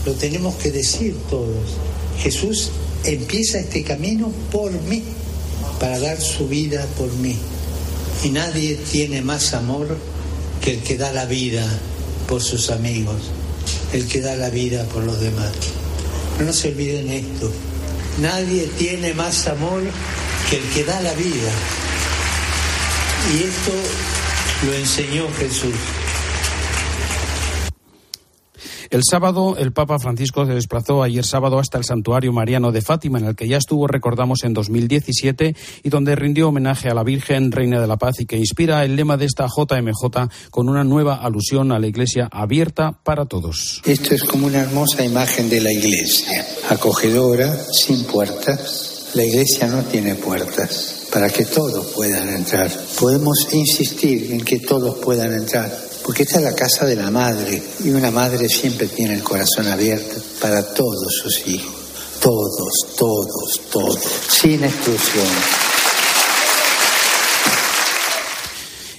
lo 0.06 0.12
tenemos 0.12 0.54
que 0.56 0.70
decir 0.70 1.16
todos. 1.28 1.76
Jesús 2.18 2.70
empieza 3.04 3.58
este 3.58 3.82
camino 3.82 4.30
por 4.52 4.70
mí, 4.72 5.02
para 5.80 5.98
dar 5.98 6.20
su 6.20 6.48
vida 6.48 6.86
por 6.96 7.12
mí. 7.14 7.36
Y 8.22 8.30
nadie 8.30 8.76
tiene 8.90 9.22
más 9.22 9.52
amor 9.54 9.96
que 10.62 10.74
el 10.74 10.82
que 10.82 10.96
da 10.96 11.12
la 11.12 11.26
vida 11.26 11.66
por 12.28 12.42
sus 12.42 12.70
amigos, 12.70 13.16
el 13.92 14.06
que 14.06 14.20
da 14.20 14.36
la 14.36 14.50
vida 14.50 14.84
por 14.84 15.04
los 15.04 15.20
demás. 15.20 15.52
No 16.40 16.52
se 16.52 16.68
olviden 16.68 17.10
esto, 17.10 17.50
nadie 18.20 18.68
tiene 18.78 19.12
más 19.14 19.46
amor 19.46 19.82
que 20.48 20.56
el 20.56 20.62
que 20.70 20.84
da 20.84 21.00
la 21.00 21.12
vida. 21.14 21.50
Y 23.32 23.42
esto 23.42 23.72
lo 24.66 24.74
enseñó 24.74 25.26
Jesús. 25.38 25.74
El 28.90 29.00
sábado, 29.02 29.56
el 29.58 29.72
Papa 29.72 29.98
Francisco 29.98 30.46
se 30.46 30.52
desplazó 30.52 31.02
ayer 31.02 31.24
sábado 31.24 31.58
hasta 31.58 31.78
el 31.78 31.84
Santuario 31.84 32.32
Mariano 32.32 32.70
de 32.70 32.82
Fátima, 32.82 33.18
en 33.18 33.24
el 33.24 33.34
que 33.34 33.48
ya 33.48 33.56
estuvo, 33.56 33.88
recordamos, 33.88 34.44
en 34.44 34.52
2017 34.52 35.56
y 35.82 35.88
donde 35.88 36.14
rindió 36.14 36.48
homenaje 36.48 36.90
a 36.90 36.94
la 36.94 37.02
Virgen, 37.02 37.50
Reina 37.50 37.80
de 37.80 37.86
la 37.86 37.96
Paz, 37.96 38.20
y 38.20 38.26
que 38.26 38.36
inspira 38.36 38.84
el 38.84 38.94
lema 38.94 39.16
de 39.16 39.24
esta 39.24 39.46
JMJ 39.46 40.28
con 40.50 40.68
una 40.68 40.84
nueva 40.84 41.16
alusión 41.16 41.72
a 41.72 41.78
la 41.78 41.86
Iglesia 41.86 42.28
abierta 42.30 43.00
para 43.02 43.24
todos. 43.24 43.82
Esto 43.84 44.14
es 44.14 44.22
como 44.22 44.46
una 44.46 44.60
hermosa 44.60 45.04
imagen 45.04 45.48
de 45.48 45.60
la 45.60 45.72
iglesia, 45.72 46.46
acogedora, 46.68 47.52
sin 47.72 48.04
puertas. 48.04 49.10
La 49.14 49.24
iglesia 49.24 49.66
no 49.66 49.82
tiene 49.82 50.14
puertas 50.14 51.03
para 51.14 51.30
que 51.30 51.44
todos 51.44 51.86
puedan 51.94 52.28
entrar. 52.28 52.68
Podemos 52.98 53.46
insistir 53.52 54.32
en 54.32 54.40
que 54.40 54.58
todos 54.58 54.98
puedan 54.98 55.32
entrar, 55.32 55.72
porque 56.04 56.24
esta 56.24 56.38
es 56.38 56.44
la 56.44 56.56
casa 56.56 56.86
de 56.86 56.96
la 56.96 57.08
madre 57.08 57.62
y 57.84 57.90
una 57.90 58.10
madre 58.10 58.48
siempre 58.48 58.88
tiene 58.88 59.14
el 59.14 59.22
corazón 59.22 59.68
abierto 59.68 60.20
para 60.40 60.74
todos 60.74 61.14
sus 61.22 61.46
hijos. 61.46 61.72
Todos, 62.20 62.96
todos, 62.98 63.60
todos, 63.70 64.00
sin 64.28 64.64
exclusión. 64.64 65.26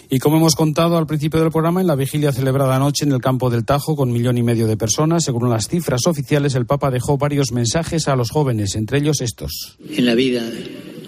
Y 0.09 0.19
como 0.19 0.37
hemos 0.37 0.55
contado 0.55 0.97
al 0.97 1.07
principio 1.07 1.41
del 1.41 1.51
programa, 1.51 1.81
en 1.81 1.87
la 1.87 1.95
vigilia 1.95 2.31
celebrada 2.31 2.77
anoche 2.77 3.03
en 3.03 3.11
el 3.11 3.19
campo 3.19 3.49
del 3.49 3.65
Tajo 3.65 3.97
con 3.97 4.13
millón 4.13 4.37
y 4.37 4.43
medio 4.43 4.67
de 4.67 4.77
personas, 4.77 5.25
según 5.25 5.49
las 5.49 5.67
cifras 5.67 6.07
oficiales, 6.07 6.55
el 6.55 6.65
Papa 6.65 6.91
dejó 6.91 7.17
varios 7.17 7.51
mensajes 7.51 8.07
a 8.07 8.15
los 8.15 8.29
jóvenes, 8.29 8.75
entre 8.75 8.99
ellos 8.99 9.19
estos. 9.19 9.77
En 9.89 10.05
la 10.05 10.15
vida 10.15 10.43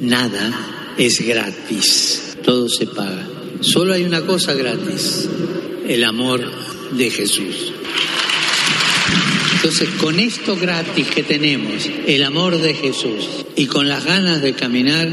nada 0.02 0.86
es 0.97 1.21
gratis. 1.25 2.38
todo 2.43 2.69
se 2.69 2.88
paga. 2.88 3.27
Solo 3.62 3.93
hay 3.93 4.03
una 4.03 4.21
cosa 4.21 4.53
gratis, 4.53 5.27
el 5.88 6.03
amor 6.03 6.41
de 6.91 7.10
Jesús. 7.10 7.73
Entonces, 9.55 9.89
con 10.01 10.19
esto 10.19 10.55
gratis 10.55 11.07
que 11.07 11.23
tenemos, 11.23 11.89
el 12.05 12.23
amor 12.23 12.57
de 12.60 12.73
Jesús, 12.73 13.45
y 13.55 13.65
con 13.65 13.89
las 13.89 14.05
ganas 14.05 14.41
de 14.41 14.53
caminar, 14.53 15.10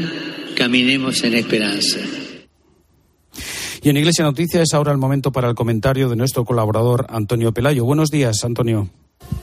caminemos 0.55 1.23
en 1.23 1.33
esperanza. 1.33 1.99
Y 3.81 3.89
en 3.89 3.97
Iglesia 3.97 4.23
Noticias 4.23 4.63
es 4.63 4.73
ahora 4.73 4.91
el 4.91 4.97
momento 4.97 5.31
para 5.31 5.49
el 5.49 5.55
comentario 5.55 6.09
de 6.09 6.15
nuestro 6.15 6.45
colaborador 6.45 7.05
Antonio 7.09 7.51
Pelayo. 7.51 7.85
Buenos 7.85 8.09
días, 8.09 8.43
Antonio. 8.43 8.89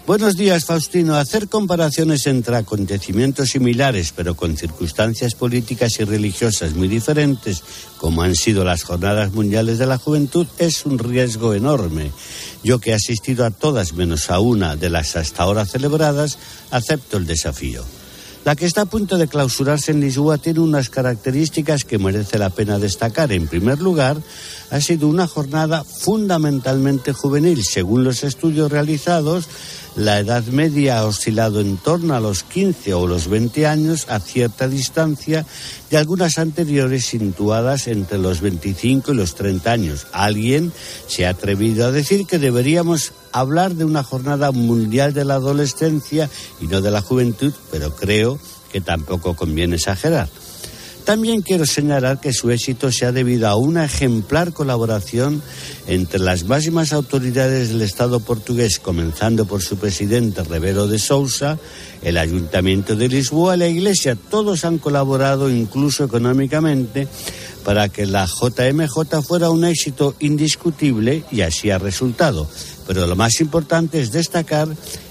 Buenos 0.05 0.37
días, 0.37 0.65
Faustino. 0.65 1.15
Hacer 1.15 1.49
comparaciones 1.49 2.27
entre 2.27 2.57
acontecimientos 2.57 3.51
similares, 3.51 4.13
pero 4.15 4.35
con 4.35 4.57
circunstancias 4.57 5.37
políticas 5.37 6.01
y 6.01 6.05
religiosas 6.05 6.75
muy 6.75 6.89
diferentes, 6.89 7.63
como 7.99 8.23
han 8.23 8.35
sido 8.35 8.65
las 8.65 8.83
Jornadas 8.83 9.33
Mundiales 9.33 9.79
de 9.79 9.87
la 9.87 9.99
Juventud, 9.99 10.49
es 10.59 10.85
un 10.87 10.99
riesgo 10.99 11.55
enorme. 11.55 12.11
Yo 12.65 12.81
que 12.81 12.91
he 12.91 12.95
asistido 12.95 13.45
a 13.45 13.53
todas 13.53 13.93
menos 13.93 14.29
a 14.29 14.41
una 14.41 14.75
de 14.75 14.91
las 14.91 15.15
hasta 15.15 15.45
ahora 15.45 15.67
celebradas, 15.67 16.37
acepto 16.73 17.17
el 17.17 17.27
desafío. 17.27 17.85
La 18.45 18.57
que 18.57 18.67
está 18.67 18.83
a 18.83 18.87
punto 18.87 19.19
de 19.19 19.29
clausurarse 19.29 19.93
en 19.93 20.01
Lisboa 20.01 20.37
tiene 20.37 20.59
unas 20.59 20.91
características 20.91 21.85
que 21.85 21.99
merece 21.99 22.39
la 22.39 22.51
pena 22.51 22.81
destacar. 22.81 23.31
En 23.31 23.47
primer 23.47 23.81
lugar, 23.81 24.17
ha 24.71 24.81
sido 24.81 25.07
una 25.07 25.29
jornada 25.29 25.85
fundamentalmente 25.85 27.13
juvenil. 27.13 27.63
Según 27.63 28.03
los 28.03 28.25
estudios 28.25 28.73
realizados, 28.73 29.47
la 29.95 30.19
edad 30.19 30.43
media 30.47 30.99
ha 30.99 31.07
oscilado 31.07 31.61
en 31.61 31.77
torno 31.77 32.17
a 32.17 32.21
los 32.21 32.43
15 32.43 32.95
o 32.95 33.07
los 33.07 33.29
20 33.29 33.65
años 33.69 34.07
a 34.09 34.19
cierta 34.19 34.67
distancia 34.67 35.47
de 35.91 35.99
algunas 35.99 36.39
anteriores 36.39 37.05
situadas 37.05 37.87
entre 37.87 38.19
los 38.19 38.41
25 38.41 39.13
y 39.13 39.17
los 39.17 39.37
30 39.37 39.71
años. 39.71 40.07
Alguien 40.11 40.73
se 41.07 41.27
ha 41.27 41.31
atrevido 41.31 41.87
a 41.87 41.93
decir 41.93 42.27
que 42.27 42.41
deberíamos 42.41 43.13
hablar 43.33 43.75
de 43.75 43.85
una 43.85 44.03
jornada 44.03 44.53
mundial 44.53 45.13
de 45.13 45.25
la 45.25 45.35
adolescencia 45.35 46.29
y 46.61 46.67
no 46.67 46.81
de 46.81 46.91
la 46.91 47.01
juventud, 47.01 47.53
pero 47.71 47.95
creo 47.95 48.39
que 48.71 48.81
tampoco 48.81 49.35
conviene 49.35 49.77
exagerar. 49.77 50.29
También 51.05 51.43
quiero 51.43 51.67
señalar 51.67 52.21
que 52.21 52.33
su 52.33 52.51
éxito 52.51 52.93
se 52.93 53.07
ha 53.07 53.13
debido 53.13 53.49
a 53.49 53.57
una 53.57 53.85
ejemplar 53.85 54.53
colaboración 54.53 55.43
entre 55.89 56.21
las 56.21 56.45
máximas 56.45 56.93
autoridades 56.93 57.71
del 57.71 57.83
Estado 57.83 58.21
portugués, 58.21 58.79
comenzando 58.79 59.45
por 59.45 59.63
su 59.63 59.77
presidente 59.77 60.45
Revero 60.45 60.87
de 60.87 61.01
Sousa, 61.01 61.59
el 62.03 62.19
Ayuntamiento 62.19 62.95
de 62.95 63.09
Lisboa 63.09 63.57
la 63.57 63.67
Iglesia. 63.67 64.15
Todos 64.15 64.65
han 64.65 64.79
colaborado, 64.79 65.51
incluso 65.51 66.05
económicamente, 66.05 67.09
para 67.65 67.89
que 67.89 68.07
la 68.07 68.27
JMJ 68.27 69.23
fuera 69.23 69.51
un 69.51 69.65
éxito 69.65 70.15
indiscutible 70.21 71.25
y 71.31 71.43
así 71.43 71.71
ha 71.71 71.79
resultado. 71.79 72.49
Pero 72.87 73.07
lo 73.07 73.17
más 73.17 73.41
importante 73.41 74.01
es 74.01 74.13
destacar 74.13 74.69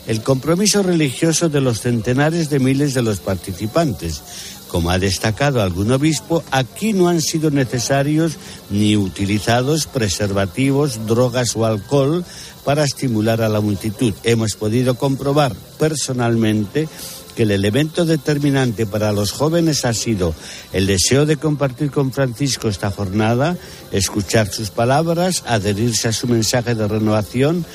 el 0.07 0.21
compromiso 0.21 0.83
religioso 0.83 1.49
de 1.49 1.61
los 1.61 1.81
centenares 1.81 2.49
de 2.49 2.59
miles 2.59 2.93
de 2.93 3.01
los 3.01 3.19
participantes. 3.19 4.21
Como 4.67 4.89
ha 4.89 4.99
destacado 4.99 5.61
algún 5.61 5.91
obispo, 5.91 6.43
aquí 6.49 6.93
no 6.93 7.09
han 7.09 7.21
sido 7.21 7.51
necesarios 7.51 8.37
ni 8.69 8.95
utilizados 8.95 9.85
preservativos, 9.85 11.05
drogas 11.07 11.55
o 11.57 11.65
alcohol 11.65 12.23
para 12.63 12.83
estimular 12.83 13.41
a 13.41 13.49
la 13.49 13.59
multitud. 13.59 14.13
Hemos 14.23 14.55
podido 14.55 14.95
comprobar 14.95 15.53
personalmente 15.77 16.87
que 17.35 17.43
el 17.43 17.51
elemento 17.51 18.05
determinante 18.05 18.85
para 18.85 19.11
los 19.11 19.31
jóvenes 19.31 19.85
ha 19.85 19.93
sido 19.93 20.33
el 20.73 20.87
deseo 20.87 21.25
de 21.25 21.37
compartir 21.37 21.91
con 21.91 22.11
Francisco 22.11 22.67
esta 22.67 22.91
jornada, 22.91 23.57
escuchar 23.91 24.47
sus 24.51 24.69
palabras, 24.69 25.43
adherirse 25.47 26.07
a 26.07 26.13
su 26.13 26.27
mensaje 26.27 26.75
de 26.75 26.87
renovación, 26.87 27.65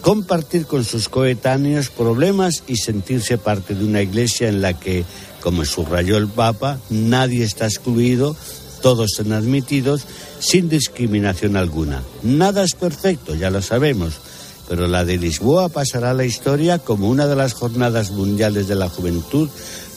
compartir 0.00 0.66
con 0.66 0.84
sus 0.84 1.08
coetáneos 1.08 1.90
problemas 1.90 2.62
y 2.66 2.76
sentirse 2.76 3.38
parte 3.38 3.74
de 3.74 3.84
una 3.84 4.02
iglesia 4.02 4.48
en 4.48 4.62
la 4.62 4.78
que, 4.78 5.04
como 5.40 5.64
subrayó 5.64 6.16
el 6.16 6.28
Papa, 6.28 6.78
nadie 6.90 7.44
está 7.44 7.66
excluido, 7.66 8.36
todos 8.82 9.10
son 9.16 9.32
admitidos 9.32 10.06
sin 10.38 10.68
discriminación 10.68 11.56
alguna. 11.56 12.02
Nada 12.22 12.62
es 12.62 12.74
perfecto, 12.74 13.34
ya 13.34 13.50
lo 13.50 13.60
sabemos 13.60 14.20
pero 14.68 14.86
la 14.86 15.04
de 15.04 15.16
Lisboa 15.16 15.68
pasará 15.70 16.10
a 16.10 16.14
la 16.14 16.24
historia 16.24 16.78
como 16.78 17.08
una 17.08 17.26
de 17.26 17.36
las 17.36 17.54
jornadas 17.54 18.10
mundiales 18.10 18.68
de 18.68 18.74
la 18.74 18.88
juventud 18.88 19.48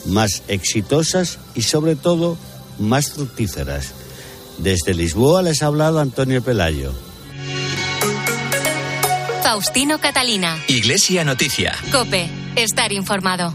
más 0.05 0.43
exitosas 0.47 1.37
y 1.55 1.63
sobre 1.63 1.95
todo 1.95 2.37
más 2.79 3.11
fructíferas. 3.11 3.91
Desde 4.57 4.93
Lisboa 4.93 5.43
les 5.43 5.61
ha 5.61 5.67
hablado 5.67 5.99
Antonio 5.99 6.41
Pelayo. 6.41 6.93
Faustino 9.43 9.99
Catalina. 9.99 10.57
Iglesia 10.67 11.23
Noticia. 11.25 11.75
Cope. 11.91 12.29
Estar 12.55 12.93
informado. 12.93 13.53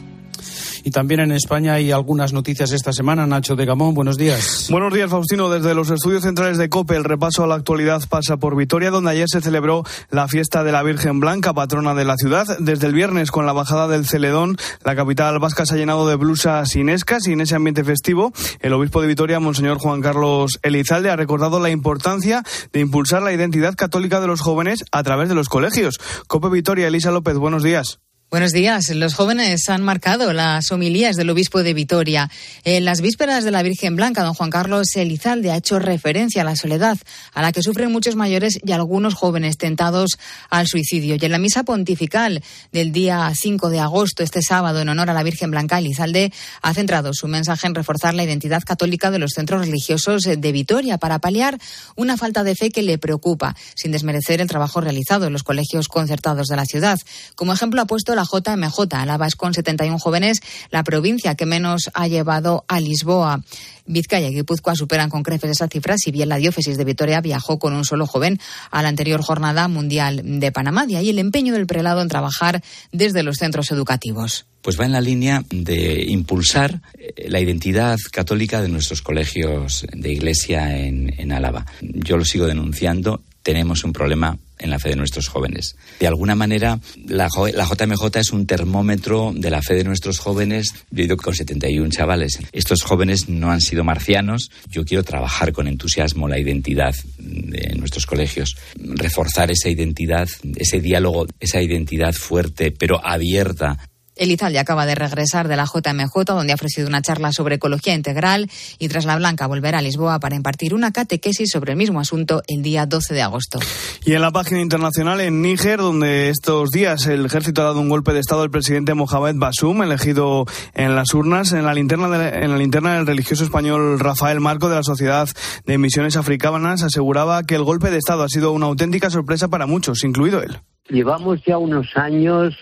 Y 0.86 0.92
también 0.92 1.18
en 1.18 1.32
España 1.32 1.74
hay 1.74 1.90
algunas 1.90 2.32
noticias 2.32 2.70
esta 2.70 2.92
semana. 2.92 3.26
Nacho 3.26 3.56
de 3.56 3.66
Gamón, 3.66 3.92
buenos 3.92 4.16
días. 4.16 4.68
Buenos 4.70 4.94
días, 4.94 5.10
Faustino. 5.10 5.50
Desde 5.50 5.74
los 5.74 5.90
estudios 5.90 6.22
centrales 6.22 6.58
de 6.58 6.68
COPE, 6.68 6.94
el 6.94 7.02
repaso 7.02 7.42
a 7.42 7.48
la 7.48 7.56
actualidad 7.56 8.00
pasa 8.08 8.36
por 8.36 8.54
Vitoria, 8.54 8.92
donde 8.92 9.10
ayer 9.10 9.26
se 9.28 9.40
celebró 9.40 9.82
la 10.10 10.28
fiesta 10.28 10.62
de 10.62 10.70
la 10.70 10.84
Virgen 10.84 11.18
Blanca, 11.18 11.52
patrona 11.52 11.92
de 11.94 12.04
la 12.04 12.14
ciudad. 12.14 12.46
Desde 12.60 12.86
el 12.86 12.92
viernes, 12.92 13.32
con 13.32 13.46
la 13.46 13.52
bajada 13.52 13.88
del 13.88 14.06
Celedón, 14.06 14.58
la 14.84 14.94
capital 14.94 15.40
vasca 15.40 15.66
se 15.66 15.74
ha 15.74 15.76
llenado 15.76 16.06
de 16.06 16.14
blusas 16.14 16.76
inescas 16.76 17.26
y 17.26 17.32
en 17.32 17.40
ese 17.40 17.56
ambiente 17.56 17.82
festivo, 17.82 18.32
el 18.60 18.72
obispo 18.72 19.02
de 19.02 19.08
Vitoria, 19.08 19.40
Monseñor 19.40 19.78
Juan 19.78 20.02
Carlos 20.02 20.60
Elizalde, 20.62 21.10
ha 21.10 21.16
recordado 21.16 21.58
la 21.58 21.70
importancia 21.70 22.44
de 22.72 22.78
impulsar 22.78 23.24
la 23.24 23.32
identidad 23.32 23.74
católica 23.74 24.20
de 24.20 24.28
los 24.28 24.40
jóvenes 24.40 24.84
a 24.92 25.02
través 25.02 25.28
de 25.28 25.34
los 25.34 25.48
colegios. 25.48 25.98
COPE 26.28 26.48
Vitoria, 26.48 26.86
Elisa 26.86 27.10
López, 27.10 27.36
buenos 27.38 27.64
días. 27.64 27.98
Buenos 28.28 28.50
días. 28.50 28.92
Los 28.92 29.14
jóvenes 29.14 29.68
han 29.68 29.82
marcado 29.82 30.32
las 30.32 30.72
homilías 30.72 31.14
del 31.14 31.30
obispo 31.30 31.62
de 31.62 31.74
Vitoria. 31.74 32.28
En 32.64 32.84
las 32.84 33.00
vísperas 33.00 33.44
de 33.44 33.52
la 33.52 33.62
Virgen 33.62 33.94
Blanca, 33.94 34.24
don 34.24 34.34
Juan 34.34 34.50
Carlos 34.50 34.96
Elizalde 34.96 35.52
ha 35.52 35.56
hecho 35.56 35.78
referencia 35.78 36.42
a 36.42 36.44
la 36.44 36.56
soledad 36.56 36.98
a 37.34 37.42
la 37.42 37.52
que 37.52 37.62
sufren 37.62 37.92
muchos 37.92 38.16
mayores 38.16 38.58
y 38.64 38.72
algunos 38.72 39.14
jóvenes 39.14 39.58
tentados 39.58 40.18
al 40.50 40.66
suicidio. 40.66 41.14
Y 41.14 41.24
en 41.24 41.30
la 41.30 41.38
misa 41.38 41.62
pontifical 41.62 42.42
del 42.72 42.90
día 42.90 43.30
5 43.32 43.70
de 43.70 43.78
agosto, 43.78 44.24
este 44.24 44.42
sábado, 44.42 44.80
en 44.80 44.88
honor 44.88 45.08
a 45.08 45.14
la 45.14 45.22
Virgen 45.22 45.52
Blanca, 45.52 45.78
Elizalde 45.78 46.32
ha 46.62 46.74
centrado 46.74 47.14
su 47.14 47.28
mensaje 47.28 47.68
en 47.68 47.76
reforzar 47.76 48.12
la 48.14 48.24
identidad 48.24 48.64
católica 48.64 49.12
de 49.12 49.20
los 49.20 49.34
centros 49.34 49.64
religiosos 49.64 50.24
de 50.24 50.52
Vitoria 50.52 50.98
para 50.98 51.20
paliar 51.20 51.60
una 51.94 52.16
falta 52.16 52.42
de 52.42 52.56
fe 52.56 52.70
que 52.70 52.82
le 52.82 52.98
preocupa, 52.98 53.54
sin 53.76 53.92
desmerecer 53.92 54.40
el 54.40 54.48
trabajo 54.48 54.80
realizado 54.80 55.26
en 55.28 55.32
los 55.32 55.44
colegios 55.44 55.86
concertados 55.86 56.48
de 56.48 56.56
la 56.56 56.64
ciudad. 56.64 56.98
Como 57.36 57.52
ejemplo 57.52 57.80
ha 57.80 57.86
puesto 57.86 58.15
la 58.16 58.24
JMJ. 58.24 58.94
Álava 58.94 59.26
es 59.26 59.36
con 59.36 59.54
71 59.54 59.98
jóvenes 59.98 60.40
la 60.70 60.82
provincia 60.82 61.34
que 61.34 61.46
menos 61.46 61.90
ha 61.94 62.08
llevado 62.08 62.64
a 62.68 62.80
Lisboa. 62.80 63.42
Vizcaya 63.86 64.28
y 64.28 64.34
Guipúzcoa 64.34 64.74
superan 64.74 65.10
con 65.10 65.22
creces 65.22 65.50
esa 65.50 65.68
cifra, 65.68 65.96
si 65.96 66.10
bien 66.10 66.28
la 66.28 66.38
diócesis 66.38 66.76
de 66.76 66.84
Vitoria 66.84 67.20
viajó 67.20 67.60
con 67.60 67.72
un 67.72 67.84
solo 67.84 68.06
joven 68.06 68.40
a 68.72 68.82
la 68.82 68.88
anterior 68.88 69.22
jornada 69.22 69.68
mundial 69.68 70.22
de 70.24 70.50
Panamá. 70.50 70.86
De 70.86 70.96
ahí 70.96 71.10
el 71.10 71.20
empeño 71.20 71.52
del 71.54 71.68
prelado 71.68 72.02
en 72.02 72.08
trabajar 72.08 72.62
desde 72.90 73.22
los 73.22 73.36
centros 73.36 73.70
educativos 73.70 74.46
pues 74.66 74.80
va 74.80 74.84
en 74.84 74.90
la 74.90 75.00
línea 75.00 75.44
de 75.48 76.06
impulsar 76.08 76.80
eh, 76.98 77.28
la 77.28 77.38
identidad 77.38 77.96
católica 78.10 78.60
de 78.60 78.68
nuestros 78.68 79.00
colegios 79.00 79.86
de 79.92 80.12
iglesia 80.12 80.76
en, 80.76 81.14
en 81.18 81.30
Álava. 81.30 81.64
Yo 81.80 82.16
lo 82.16 82.24
sigo 82.24 82.46
denunciando. 82.46 83.22
Tenemos 83.44 83.84
un 83.84 83.92
problema 83.92 84.36
en 84.58 84.70
la 84.70 84.78
fe 84.78 84.90
de 84.90 84.96
nuestros 84.96 85.28
jóvenes. 85.28 85.76
De 86.00 86.06
alguna 86.06 86.34
manera, 86.34 86.80
la, 87.06 87.28
JMJ 87.28 88.16
es 88.16 88.32
un 88.32 88.46
termómetro 88.46 89.32
de 89.34 89.50
la 89.50 89.62
fe 89.62 89.74
de 89.74 89.84
nuestros 89.84 90.18
jóvenes. 90.18 90.74
Yo 90.90 91.02
he 91.02 91.06
ido 91.06 91.16
con 91.16 91.34
71 91.34 91.90
chavales. 91.90 92.38
Estos 92.52 92.82
jóvenes 92.82 93.28
no 93.28 93.50
han 93.50 93.60
sido 93.60 93.84
marcianos. 93.84 94.50
Yo 94.68 94.84
quiero 94.84 95.04
trabajar 95.04 95.52
con 95.52 95.68
entusiasmo 95.68 96.28
la 96.28 96.38
identidad 96.38 96.94
de 97.18 97.74
nuestros 97.76 98.06
colegios, 98.06 98.56
reforzar 98.76 99.50
esa 99.50 99.68
identidad, 99.68 100.28
ese 100.56 100.80
diálogo, 100.80 101.26
esa 101.40 101.60
identidad 101.60 102.12
fuerte 102.12 102.70
pero 102.70 103.04
abierta 103.04 103.78
Elizalde 104.16 104.58
acaba 104.58 104.86
de 104.86 104.94
regresar 104.94 105.48
de 105.48 105.56
la 105.56 105.64
JMJ, 105.64 106.24
donde 106.26 106.52
ha 106.52 106.54
ofrecido 106.54 106.88
una 106.88 107.02
charla 107.02 107.32
sobre 107.32 107.56
ecología 107.56 107.94
integral 107.94 108.50
y 108.78 108.88
tras 108.88 109.04
la 109.04 109.16
Blanca 109.16 109.46
volverá 109.46 109.78
a 109.78 109.82
Lisboa 109.82 110.18
para 110.18 110.36
impartir 110.36 110.74
una 110.74 110.92
catequesis 110.92 111.50
sobre 111.50 111.72
el 111.72 111.78
mismo 111.78 112.00
asunto 112.00 112.42
el 112.48 112.62
día 112.62 112.86
12 112.86 113.14
de 113.14 113.22
agosto. 113.22 113.58
Y 114.04 114.14
en 114.14 114.22
la 114.22 114.30
página 114.30 114.60
internacional 114.60 115.20
en 115.20 115.42
Níger, 115.42 115.78
donde 115.78 116.30
estos 116.30 116.70
días 116.70 117.06
el 117.06 117.26
ejército 117.26 117.62
ha 117.62 117.64
dado 117.66 117.80
un 117.80 117.88
golpe 117.88 118.12
de 118.12 118.20
Estado 118.20 118.42
al 118.42 118.50
presidente 118.50 118.94
Mohamed 118.94 119.36
Basum, 119.36 119.82
elegido 119.82 120.46
en 120.74 120.96
las 120.96 121.12
urnas, 121.14 121.52
en 121.52 121.64
la 121.64 121.74
linterna, 121.74 122.08
de, 122.08 122.44
en 122.44 122.50
la 122.50 122.58
linterna 122.58 122.94
del 122.96 123.06
religioso 123.06 123.44
español 123.44 124.00
Rafael 124.00 124.40
Marco 124.40 124.68
de 124.68 124.76
la 124.76 124.82
Sociedad 124.82 125.28
de 125.64 125.78
Misiones 125.78 126.16
Africanas 126.16 126.82
aseguraba 126.82 127.42
que 127.42 127.54
el 127.54 127.64
golpe 127.64 127.90
de 127.90 127.98
Estado 127.98 128.22
ha 128.22 128.28
sido 128.28 128.52
una 128.52 128.66
auténtica 128.66 129.10
sorpresa 129.10 129.48
para 129.48 129.66
muchos, 129.66 130.04
incluido 130.04 130.42
él. 130.42 130.58
Llevamos 130.88 131.40
ya 131.44 131.58
unos 131.58 131.88
años 131.96 132.54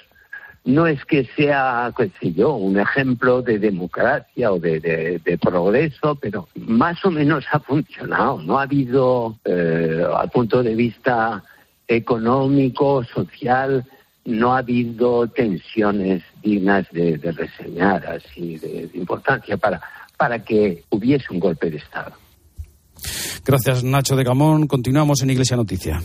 no 0.64 0.87
es 0.87 1.05
que 1.05 1.29
sea, 1.37 1.92
qué 1.96 2.11
sé 2.20 2.33
yo, 2.33 2.55
un 2.55 2.79
ejemplo 2.79 3.42
de 3.42 3.59
democracia 3.59 4.53
o 4.53 4.59
de, 4.59 5.38
progreso, 5.40 6.14
pero 6.14 6.48
más 6.57 7.05
o 7.05 7.11
menos 7.11 7.44
ha 7.53 7.61
funcionado. 7.61 8.40
No 8.40 8.59
ha 8.59 8.62
habido, 8.62 9.37
eh, 9.44 10.03
al 10.16 10.31
punto 10.31 10.62
de 10.62 10.74
vista 10.74 11.42
económico, 11.87 13.05
social, 13.05 13.85
no 14.24 14.55
ha 14.55 14.59
habido 14.59 15.29
tensiones 15.29 16.22
dignas 16.42 16.87
de, 16.92 17.18
reseñar, 17.18 18.07
así 18.07 18.57
de, 18.57 18.90
importancia, 18.94 19.59
para, 19.59 19.83
para 20.16 20.42
que 20.42 20.85
hubiese 20.88 21.27
un 21.31 21.40
golpe 21.40 21.70
de 21.70 21.77
Estado. 21.77 22.12
Gracias, 23.44 23.85
Nacho 23.85 24.16
de 24.16 24.24
Gamón. 24.24 24.66
Continuamos 24.66 25.20
en 25.22 25.29
Iglesia 25.29 25.57
Noticia. 25.59 26.00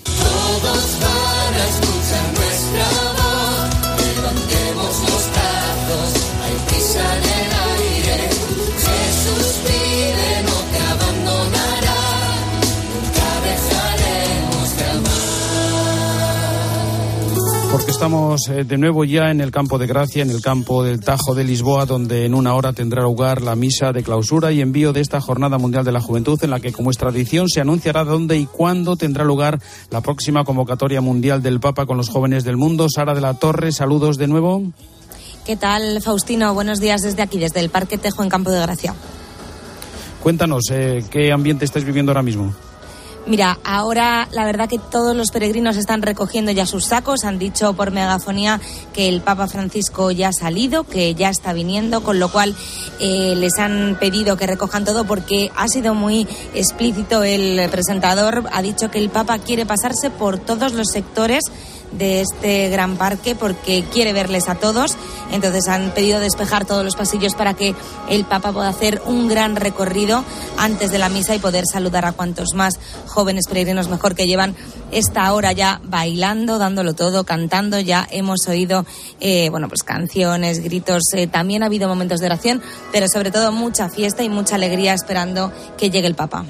Estamos 18.00 18.48
eh, 18.48 18.64
de 18.64 18.78
nuevo 18.78 19.04
ya 19.04 19.30
en 19.30 19.42
el 19.42 19.52
campo 19.52 19.78
de 19.78 19.86
Gracia, 19.86 20.24
en 20.24 20.30
el 20.30 20.42
campo 20.42 20.86
del 20.86 21.02
Tajo 21.02 21.36
de 21.36 21.44
Lisboa, 21.44 21.86
donde 21.86 22.24
en 22.24 22.34
una 22.34 22.54
hora 22.54 22.72
tendrá 22.72 23.04
lugar 23.04 23.42
la 23.42 23.58
misa 23.58 23.92
de 23.92 24.04
clausura 24.04 24.54
y 24.54 24.62
envío 24.62 24.94
de 24.94 25.02
esta 25.02 25.20
Jornada 25.20 25.58
Mundial 25.58 25.84
de 25.84 25.92
la 25.92 26.00
Juventud, 26.00 26.42
en 26.42 26.52
la 26.52 26.62
que, 26.62 26.72
como 26.72 26.92
es 26.92 26.98
tradición, 26.98 27.50
se 27.50 27.60
anunciará 27.60 28.06
dónde 28.06 28.38
y 28.38 28.46
cuándo 28.46 28.96
tendrá 28.96 29.26
lugar 29.26 29.60
la 29.92 30.00
próxima 30.00 30.46
convocatoria 30.46 31.02
mundial 31.02 31.44
del 31.44 31.60
Papa 31.60 31.86
con 31.86 31.98
los 31.98 32.08
jóvenes 32.08 32.46
del 32.46 32.56
mundo. 32.56 32.88
Sara 32.90 33.14
de 33.14 33.20
la 33.20 33.34
Torre, 33.34 33.74
saludos 33.74 34.18
de 34.18 34.28
nuevo. 34.28 34.64
¿Qué 35.46 35.58
tal, 35.58 36.02
Faustino? 36.02 36.54
Buenos 36.54 36.80
días 36.80 37.02
desde 37.02 37.22
aquí, 37.22 37.38
desde 37.38 37.60
el 37.60 37.70
Parque 37.70 37.98
Tejo 37.98 38.24
en 38.24 38.30
Campo 38.30 38.50
de 38.50 38.62
Gracia. 38.62 38.96
Cuéntanos, 40.24 40.64
eh, 40.72 41.04
¿qué 41.12 41.34
ambiente 41.34 41.66
estáis 41.66 41.84
viviendo 41.84 42.14
ahora 42.14 42.24
mismo? 42.24 42.54
Mira, 43.30 43.60
ahora 43.64 44.28
la 44.32 44.44
verdad 44.44 44.68
que 44.68 44.80
todos 44.80 45.16
los 45.16 45.30
peregrinos 45.30 45.78
están 45.78 46.02
recogiendo 46.02 46.52
ya 46.52 46.66
sus 46.66 46.86
sacos. 46.86 47.26
Han 47.26 47.38
dicho 47.38 47.74
por 47.74 47.92
megafonía 47.92 48.60
que 48.92 49.08
el 49.08 49.22
Papa 49.22 49.48
Francisco 49.48 50.10
ya 50.10 50.30
ha 50.30 50.34
salido, 50.34 50.84
que 50.84 51.14
ya 51.14 51.30
está 51.30 51.54
viniendo, 51.54 52.02
con 52.02 52.18
lo 52.18 52.32
cual 52.32 52.56
eh, 53.00 53.36
les 53.38 53.60
han 53.60 53.98
pedido 54.00 54.36
que 54.36 54.48
recojan 54.48 54.84
todo 54.84 55.06
porque 55.06 55.52
ha 55.56 55.68
sido 55.68 55.94
muy 55.94 56.28
explícito 56.56 57.24
el 57.24 57.70
presentador. 57.70 58.50
Ha 58.52 58.64
dicho 58.64 58.90
que 58.90 58.98
el 58.98 59.12
Papa 59.12 59.38
quiere 59.38 59.68
pasarse 59.68 60.10
por 60.10 60.40
todos 60.40 60.74
los 60.74 60.88
sectores 60.88 61.44
de 61.92 62.22
este 62.22 62.70
gran 62.70 62.98
parque 62.98 63.36
porque 63.36 63.84
quiere 63.92 64.14
verles 64.14 64.50
a 64.50 64.56
todos. 64.56 64.98
Entonces 65.32 65.68
han 65.68 65.92
pedido 65.92 66.20
despejar 66.20 66.66
todos 66.66 66.84
los 66.84 66.96
pasillos 66.96 67.36
para 67.36 67.54
que 67.54 67.76
el 68.10 68.26
Papa 68.26 68.52
pueda 68.52 68.70
hacer 68.70 69.02
un 69.06 69.28
gran 69.28 69.56
recorrido 69.56 70.24
antes 70.58 70.92
de 70.92 70.98
la 70.98 71.10
misa 71.10 71.36
y 71.36 71.40
poder 71.40 71.66
saludar 71.72 72.06
a 72.06 72.12
cuantos 72.12 72.54
más 72.54 72.80
jóvenes 73.08 73.48
peregrinos 73.48 73.90
mejor 73.90 74.16
que 74.16 74.28
llevan 74.28 74.56
esta 74.92 75.32
hora 75.34 75.52
ya 75.52 75.82
bailando, 75.84 76.58
dándolo 76.58 76.94
todo, 76.94 77.24
cantando. 77.24 77.80
Ya 77.80 78.08
hemos 78.10 78.48
oído, 78.48 78.86
eh, 79.20 79.50
bueno, 79.50 79.68
pues 79.68 79.84
canciones, 79.84 80.64
gritos. 80.64 81.04
Eh, 81.14 81.28
también 81.28 81.64
ha 81.64 81.68
habido 81.68 81.88
momentos 81.88 82.20
de 82.20 82.28
oración, 82.28 82.62
pero 82.92 83.08
sobre 83.08 83.32
todo 83.32 83.52
mucha 83.52 83.90
fiesta 83.90 84.24
y 84.24 84.30
mucha 84.30 84.56
alegría 84.56 84.94
esperando 84.94 85.52
que 85.78 85.90
llegue 85.90 86.08
el 86.08 86.16
Papa. 86.16 86.46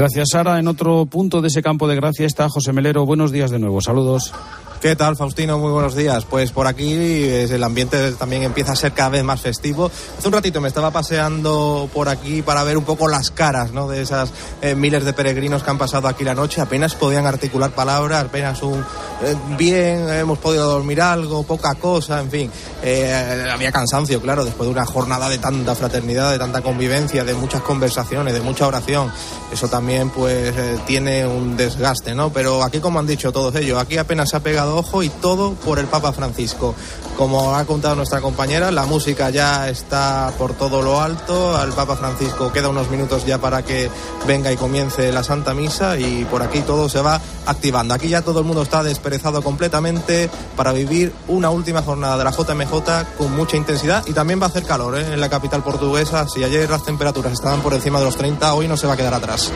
Gracias, 0.00 0.28
Sara. 0.32 0.58
En 0.58 0.66
otro 0.66 1.04
punto 1.04 1.42
de 1.42 1.48
ese 1.48 1.62
campo 1.62 1.86
de 1.86 1.94
gracia 1.94 2.24
está 2.24 2.48
José 2.48 2.72
Melero. 2.72 3.04
Buenos 3.04 3.32
días 3.32 3.50
de 3.50 3.58
nuevo. 3.58 3.82
Saludos. 3.82 4.32
¿Qué 4.80 4.96
tal, 4.96 5.14
Faustino? 5.14 5.58
Muy 5.58 5.72
buenos 5.72 5.94
días. 5.94 6.24
Pues 6.24 6.52
por 6.52 6.66
aquí 6.66 6.94
el 6.94 7.62
ambiente 7.62 8.12
también 8.12 8.44
empieza 8.44 8.72
a 8.72 8.76
ser 8.76 8.92
cada 8.92 9.10
vez 9.10 9.22
más 9.22 9.42
festivo. 9.42 9.90
Hace 10.16 10.26
un 10.26 10.32
ratito 10.32 10.62
me 10.62 10.68
estaba 10.68 10.90
paseando 10.90 11.86
por 11.92 12.08
aquí 12.08 12.40
para 12.40 12.64
ver 12.64 12.78
un 12.78 12.84
poco 12.84 13.06
las 13.06 13.30
caras 13.30 13.72
¿no? 13.72 13.88
de 13.88 14.00
esas 14.00 14.32
eh, 14.62 14.74
miles 14.74 15.04
de 15.04 15.12
peregrinos 15.12 15.62
que 15.62 15.68
han 15.68 15.76
pasado 15.76 16.08
aquí 16.08 16.24
la 16.24 16.34
noche. 16.34 16.62
Apenas 16.62 16.94
podían 16.94 17.26
articular 17.26 17.72
palabras, 17.72 18.24
apenas 18.24 18.62
un 18.62 18.80
eh, 19.22 19.36
bien, 19.58 20.08
hemos 20.08 20.38
podido 20.38 20.70
dormir 20.70 21.02
algo, 21.02 21.42
poca 21.42 21.74
cosa, 21.74 22.18
en 22.18 22.30
fin. 22.30 22.50
Eh, 22.82 23.50
había 23.52 23.70
cansancio, 23.72 24.18
claro, 24.22 24.46
después 24.46 24.66
de 24.66 24.72
una 24.72 24.86
jornada 24.86 25.28
de 25.28 25.36
tanta 25.36 25.74
fraternidad, 25.74 26.32
de 26.32 26.38
tanta 26.38 26.62
convivencia, 26.62 27.22
de 27.22 27.34
muchas 27.34 27.60
conversaciones, 27.60 28.32
de 28.32 28.40
mucha 28.40 28.66
oración. 28.66 29.12
Eso 29.52 29.68
también 29.68 30.08
pues 30.08 30.54
tiene 30.86 31.26
un 31.26 31.54
desgaste, 31.58 32.14
¿no? 32.14 32.32
Pero 32.32 32.62
aquí, 32.62 32.80
como 32.80 32.98
han 32.98 33.06
dicho 33.06 33.30
todos 33.30 33.54
ellos, 33.56 33.78
aquí 33.78 33.98
apenas 33.98 34.30
se 34.30 34.36
ha 34.38 34.40
pegado 34.40 34.69
ojo 34.76 35.02
y 35.02 35.08
todo 35.08 35.54
por 35.54 35.78
el 35.78 35.86
Papa 35.86 36.12
Francisco. 36.12 36.74
Como 37.16 37.54
ha 37.54 37.64
contado 37.66 37.96
nuestra 37.96 38.20
compañera, 38.20 38.70
la 38.70 38.86
música 38.86 39.28
ya 39.28 39.68
está 39.68 40.32
por 40.38 40.54
todo 40.54 40.80
lo 40.80 41.00
alto. 41.02 41.56
Al 41.56 41.72
Papa 41.72 41.96
Francisco 41.96 42.50
queda 42.50 42.70
unos 42.70 42.90
minutos 42.90 43.26
ya 43.26 43.38
para 43.38 43.62
que 43.62 43.90
venga 44.26 44.50
y 44.50 44.56
comience 44.56 45.12
la 45.12 45.22
Santa 45.22 45.52
Misa 45.52 45.98
y 45.98 46.24
por 46.24 46.42
aquí 46.42 46.60
todo 46.60 46.88
se 46.88 47.02
va 47.02 47.20
activando. 47.46 47.92
Aquí 47.92 48.08
ya 48.08 48.22
todo 48.22 48.38
el 48.40 48.46
mundo 48.46 48.62
está 48.62 48.82
desperezado 48.82 49.42
completamente 49.42 50.30
para 50.56 50.72
vivir 50.72 51.12
una 51.28 51.50
última 51.50 51.82
jornada 51.82 52.16
de 52.16 52.24
la 52.24 52.30
JMJ 52.30 53.16
con 53.18 53.36
mucha 53.36 53.56
intensidad 53.56 54.02
y 54.06 54.12
también 54.12 54.40
va 54.40 54.46
a 54.46 54.48
hacer 54.48 54.64
calor 54.64 54.98
¿eh? 54.98 55.12
en 55.12 55.20
la 55.20 55.28
capital 55.28 55.62
portuguesa. 55.62 56.26
Si 56.26 56.42
ayer 56.42 56.70
las 56.70 56.84
temperaturas 56.84 57.32
estaban 57.32 57.60
por 57.60 57.74
encima 57.74 57.98
de 57.98 58.06
los 58.06 58.16
30, 58.16 58.54
hoy 58.54 58.66
no 58.66 58.76
se 58.76 58.86
va 58.86 58.94
a 58.94 58.96
quedar 58.96 59.14
atrás. 59.14 59.50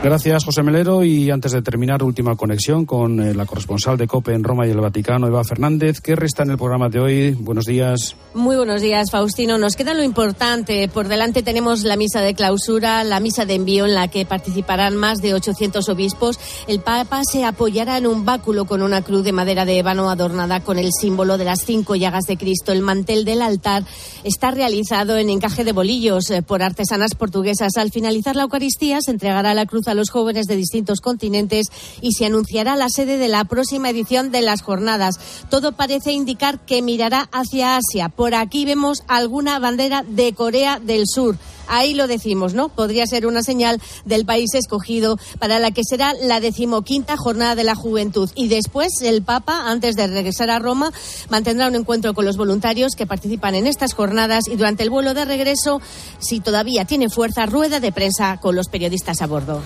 Gracias, 0.00 0.44
José 0.44 0.62
Melero. 0.62 1.02
Y 1.02 1.28
antes 1.28 1.50
de 1.50 1.60
terminar, 1.60 2.04
última 2.04 2.36
conexión 2.36 2.86
con 2.86 3.20
eh, 3.20 3.34
la 3.34 3.46
corresponsal 3.46 3.98
de 3.98 4.06
COPE 4.06 4.32
en 4.32 4.44
Roma 4.44 4.64
y 4.64 4.70
el 4.70 4.80
Vaticano, 4.80 5.26
Eva 5.26 5.42
Fernández. 5.42 6.00
¿Qué 6.00 6.14
resta 6.14 6.44
en 6.44 6.52
el 6.52 6.56
programa 6.56 6.88
de 6.88 7.00
hoy? 7.00 7.30
Buenos 7.32 7.64
días. 7.64 8.14
Muy 8.32 8.54
buenos 8.54 8.80
días, 8.80 9.10
Faustino. 9.10 9.58
Nos 9.58 9.74
queda 9.74 9.94
lo 9.94 10.04
importante. 10.04 10.86
Por 10.86 11.08
delante 11.08 11.42
tenemos 11.42 11.82
la 11.82 11.96
misa 11.96 12.20
de 12.20 12.34
clausura, 12.34 13.02
la 13.02 13.18
misa 13.18 13.44
de 13.44 13.54
envío 13.54 13.86
en 13.86 13.94
la 13.94 14.06
que 14.06 14.24
participarán 14.24 14.94
más 14.94 15.20
de 15.20 15.34
800 15.34 15.88
obispos. 15.88 16.38
El 16.68 16.78
Papa 16.78 17.22
se 17.24 17.44
apoyará 17.44 17.98
en 17.98 18.06
un 18.06 18.24
báculo 18.24 18.66
con 18.66 18.82
una 18.82 19.02
cruz 19.02 19.24
de 19.24 19.32
madera 19.32 19.64
de 19.64 19.78
ébano 19.78 20.10
adornada 20.10 20.60
con 20.60 20.78
el 20.78 20.92
símbolo 20.92 21.38
de 21.38 21.44
las 21.44 21.64
cinco 21.66 21.96
llagas 21.96 22.26
de 22.26 22.36
Cristo. 22.36 22.70
El 22.70 22.82
mantel 22.82 23.24
del 23.24 23.42
altar 23.42 23.82
está 24.22 24.52
realizado 24.52 25.16
en 25.16 25.28
encaje 25.28 25.64
de 25.64 25.72
bolillos 25.72 26.30
eh, 26.30 26.42
por 26.42 26.62
artesanas 26.62 27.16
portuguesas. 27.16 27.76
Al 27.76 27.90
finalizar 27.90 28.36
la 28.36 28.44
Eucaristía 28.44 29.00
se 29.00 29.10
entregará 29.10 29.54
la 29.54 29.66
cruz 29.66 29.87
a 29.88 29.94
los 29.94 30.10
jóvenes 30.10 30.46
de 30.46 30.56
distintos 30.56 31.00
continentes 31.00 31.66
y 32.00 32.12
se 32.12 32.26
anunciará 32.26 32.76
la 32.76 32.88
sede 32.88 33.18
de 33.18 33.28
la 33.28 33.44
próxima 33.44 33.90
edición 33.90 34.30
de 34.30 34.42
las 34.42 34.62
jornadas. 34.62 35.16
Todo 35.50 35.72
parece 35.72 36.12
indicar 36.12 36.60
que 36.60 36.82
mirará 36.82 37.28
hacia 37.32 37.76
Asia. 37.76 38.08
Por 38.08 38.34
aquí 38.34 38.64
vemos 38.64 39.02
alguna 39.08 39.58
bandera 39.58 40.04
de 40.06 40.32
Corea 40.32 40.80
del 40.80 41.04
Sur. 41.06 41.36
Ahí 41.68 41.94
lo 41.94 42.06
decimos, 42.06 42.54
¿no? 42.54 42.68
Podría 42.68 43.06
ser 43.06 43.26
una 43.26 43.42
señal 43.42 43.80
del 44.04 44.24
país 44.24 44.54
escogido 44.54 45.18
para 45.38 45.58
la 45.58 45.70
que 45.70 45.82
será 45.84 46.14
la 46.14 46.40
decimoquinta 46.40 47.16
jornada 47.16 47.54
de 47.54 47.64
la 47.64 47.74
juventud. 47.74 48.30
Y 48.34 48.48
después 48.48 48.88
el 49.02 49.22
Papa, 49.22 49.70
antes 49.70 49.94
de 49.96 50.06
regresar 50.06 50.50
a 50.50 50.58
Roma, 50.58 50.92
mantendrá 51.28 51.68
un 51.68 51.74
encuentro 51.74 52.14
con 52.14 52.24
los 52.24 52.36
voluntarios 52.36 52.94
que 52.96 53.06
participan 53.06 53.54
en 53.54 53.66
estas 53.66 53.94
jornadas 53.94 54.48
y 54.48 54.56
durante 54.56 54.82
el 54.82 54.90
vuelo 54.90 55.14
de 55.14 55.24
regreso, 55.24 55.80
si 56.18 56.40
todavía 56.40 56.84
tiene 56.84 57.08
fuerza, 57.08 57.46
rueda 57.46 57.80
de 57.80 57.92
prensa 57.92 58.38
con 58.40 58.56
los 58.56 58.68
periodistas 58.68 59.22
a 59.22 59.26
bordo. 59.26 59.62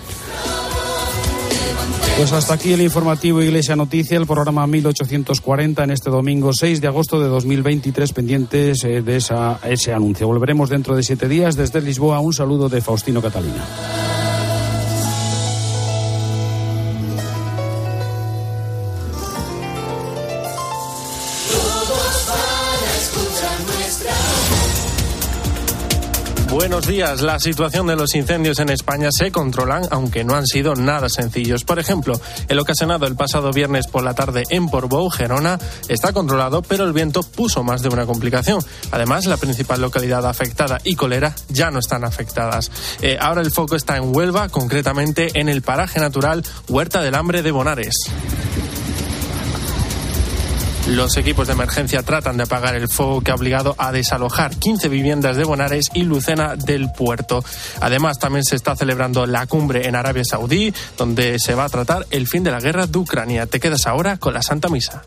Pues 2.17 2.31
hasta 2.31 2.53
aquí 2.53 2.73
el 2.73 2.81
informativo 2.81 3.41
Iglesia 3.41 3.75
Noticia, 3.75 4.17
el 4.17 4.27
programa 4.27 4.67
1840 4.67 5.83
en 5.83 5.91
este 5.91 6.09
domingo 6.09 6.51
6 6.53 6.79
de 6.79 6.87
agosto 6.87 7.19
de 7.19 7.27
2023, 7.27 8.13
pendientes 8.13 8.83
eh, 8.83 9.01
de 9.01 9.15
esa, 9.17 9.59
ese 9.63 9.93
anuncio. 9.93 10.27
Volveremos 10.27 10.69
dentro 10.69 10.95
de 10.95 11.03
siete 11.03 11.27
días 11.27 11.55
desde 11.55 11.81
Lisboa. 11.81 12.19
Un 12.19 12.33
saludo 12.33 12.69
de 12.69 12.81
Faustino 12.81 13.21
Catalina. 13.21 14.12
Buenos 26.63 26.87
días. 26.87 27.19
La 27.19 27.41
situación 27.41 27.87
de 27.87 27.97
los 27.97 28.15
incendios 28.15 28.57
en 28.59 28.69
España 28.69 29.09
se 29.11 29.33
controlan, 29.33 29.83
aunque 29.91 30.23
no 30.23 30.33
han 30.33 30.47
sido 30.47 30.75
nada 30.75 31.09
sencillos. 31.09 31.65
Por 31.65 31.77
ejemplo, 31.77 32.13
el 32.47 32.57
ocasionado 32.57 33.05
el 33.05 33.17
pasado 33.17 33.51
viernes 33.51 33.87
por 33.87 34.01
la 34.01 34.13
tarde 34.13 34.43
en 34.49 34.69
Portbou, 34.69 35.09
Gerona, 35.09 35.59
está 35.89 36.13
controlado, 36.13 36.61
pero 36.61 36.85
el 36.85 36.93
viento 36.93 37.21
puso 37.21 37.65
más 37.65 37.81
de 37.81 37.89
una 37.89 38.05
complicación. 38.05 38.61
Además, 38.91 39.25
la 39.25 39.35
principal 39.35 39.81
localidad 39.81 40.25
afectada 40.25 40.79
y 40.85 40.95
Colera 40.95 41.35
ya 41.49 41.69
no 41.69 41.79
están 41.79 42.05
afectadas. 42.05 42.71
Eh, 43.01 43.17
ahora 43.19 43.41
el 43.41 43.51
foco 43.51 43.75
está 43.75 43.97
en 43.97 44.15
Huelva, 44.15 44.47
concretamente 44.47 45.37
en 45.37 45.49
el 45.49 45.63
paraje 45.63 45.99
natural 45.99 46.45
Huerta 46.69 47.01
del 47.01 47.15
Hambre 47.15 47.41
de 47.41 47.51
Bonares. 47.51 47.93
Los 50.93 51.17
equipos 51.17 51.47
de 51.47 51.53
emergencia 51.53 52.03
tratan 52.03 52.37
de 52.37 52.43
apagar 52.43 52.75
el 52.75 52.87
fuego 52.87 53.21
que 53.21 53.31
ha 53.31 53.33
obligado 53.33 53.73
a 53.79 53.91
desalojar 53.91 54.55
15 54.55 54.89
viviendas 54.89 55.35
de 55.35 55.43
Bonares 55.43 55.89
y 55.95 56.03
Lucena 56.03 56.55
del 56.55 56.91
puerto. 56.91 57.43
Además, 57.81 58.19
también 58.19 58.43
se 58.43 58.55
está 58.55 58.75
celebrando 58.75 59.25
la 59.25 59.47
cumbre 59.47 59.87
en 59.87 59.95
Arabia 59.95 60.23
Saudí, 60.23 60.71
donde 60.95 61.39
se 61.39 61.55
va 61.55 61.65
a 61.65 61.69
tratar 61.69 62.05
el 62.11 62.27
fin 62.27 62.43
de 62.43 62.51
la 62.51 62.59
guerra 62.59 62.85
de 62.85 62.95
Ucrania. 62.99 63.47
Te 63.47 63.59
quedas 63.59 63.87
ahora 63.87 64.17
con 64.17 64.35
la 64.35 64.43
Santa 64.43 64.69
Misa. 64.69 65.01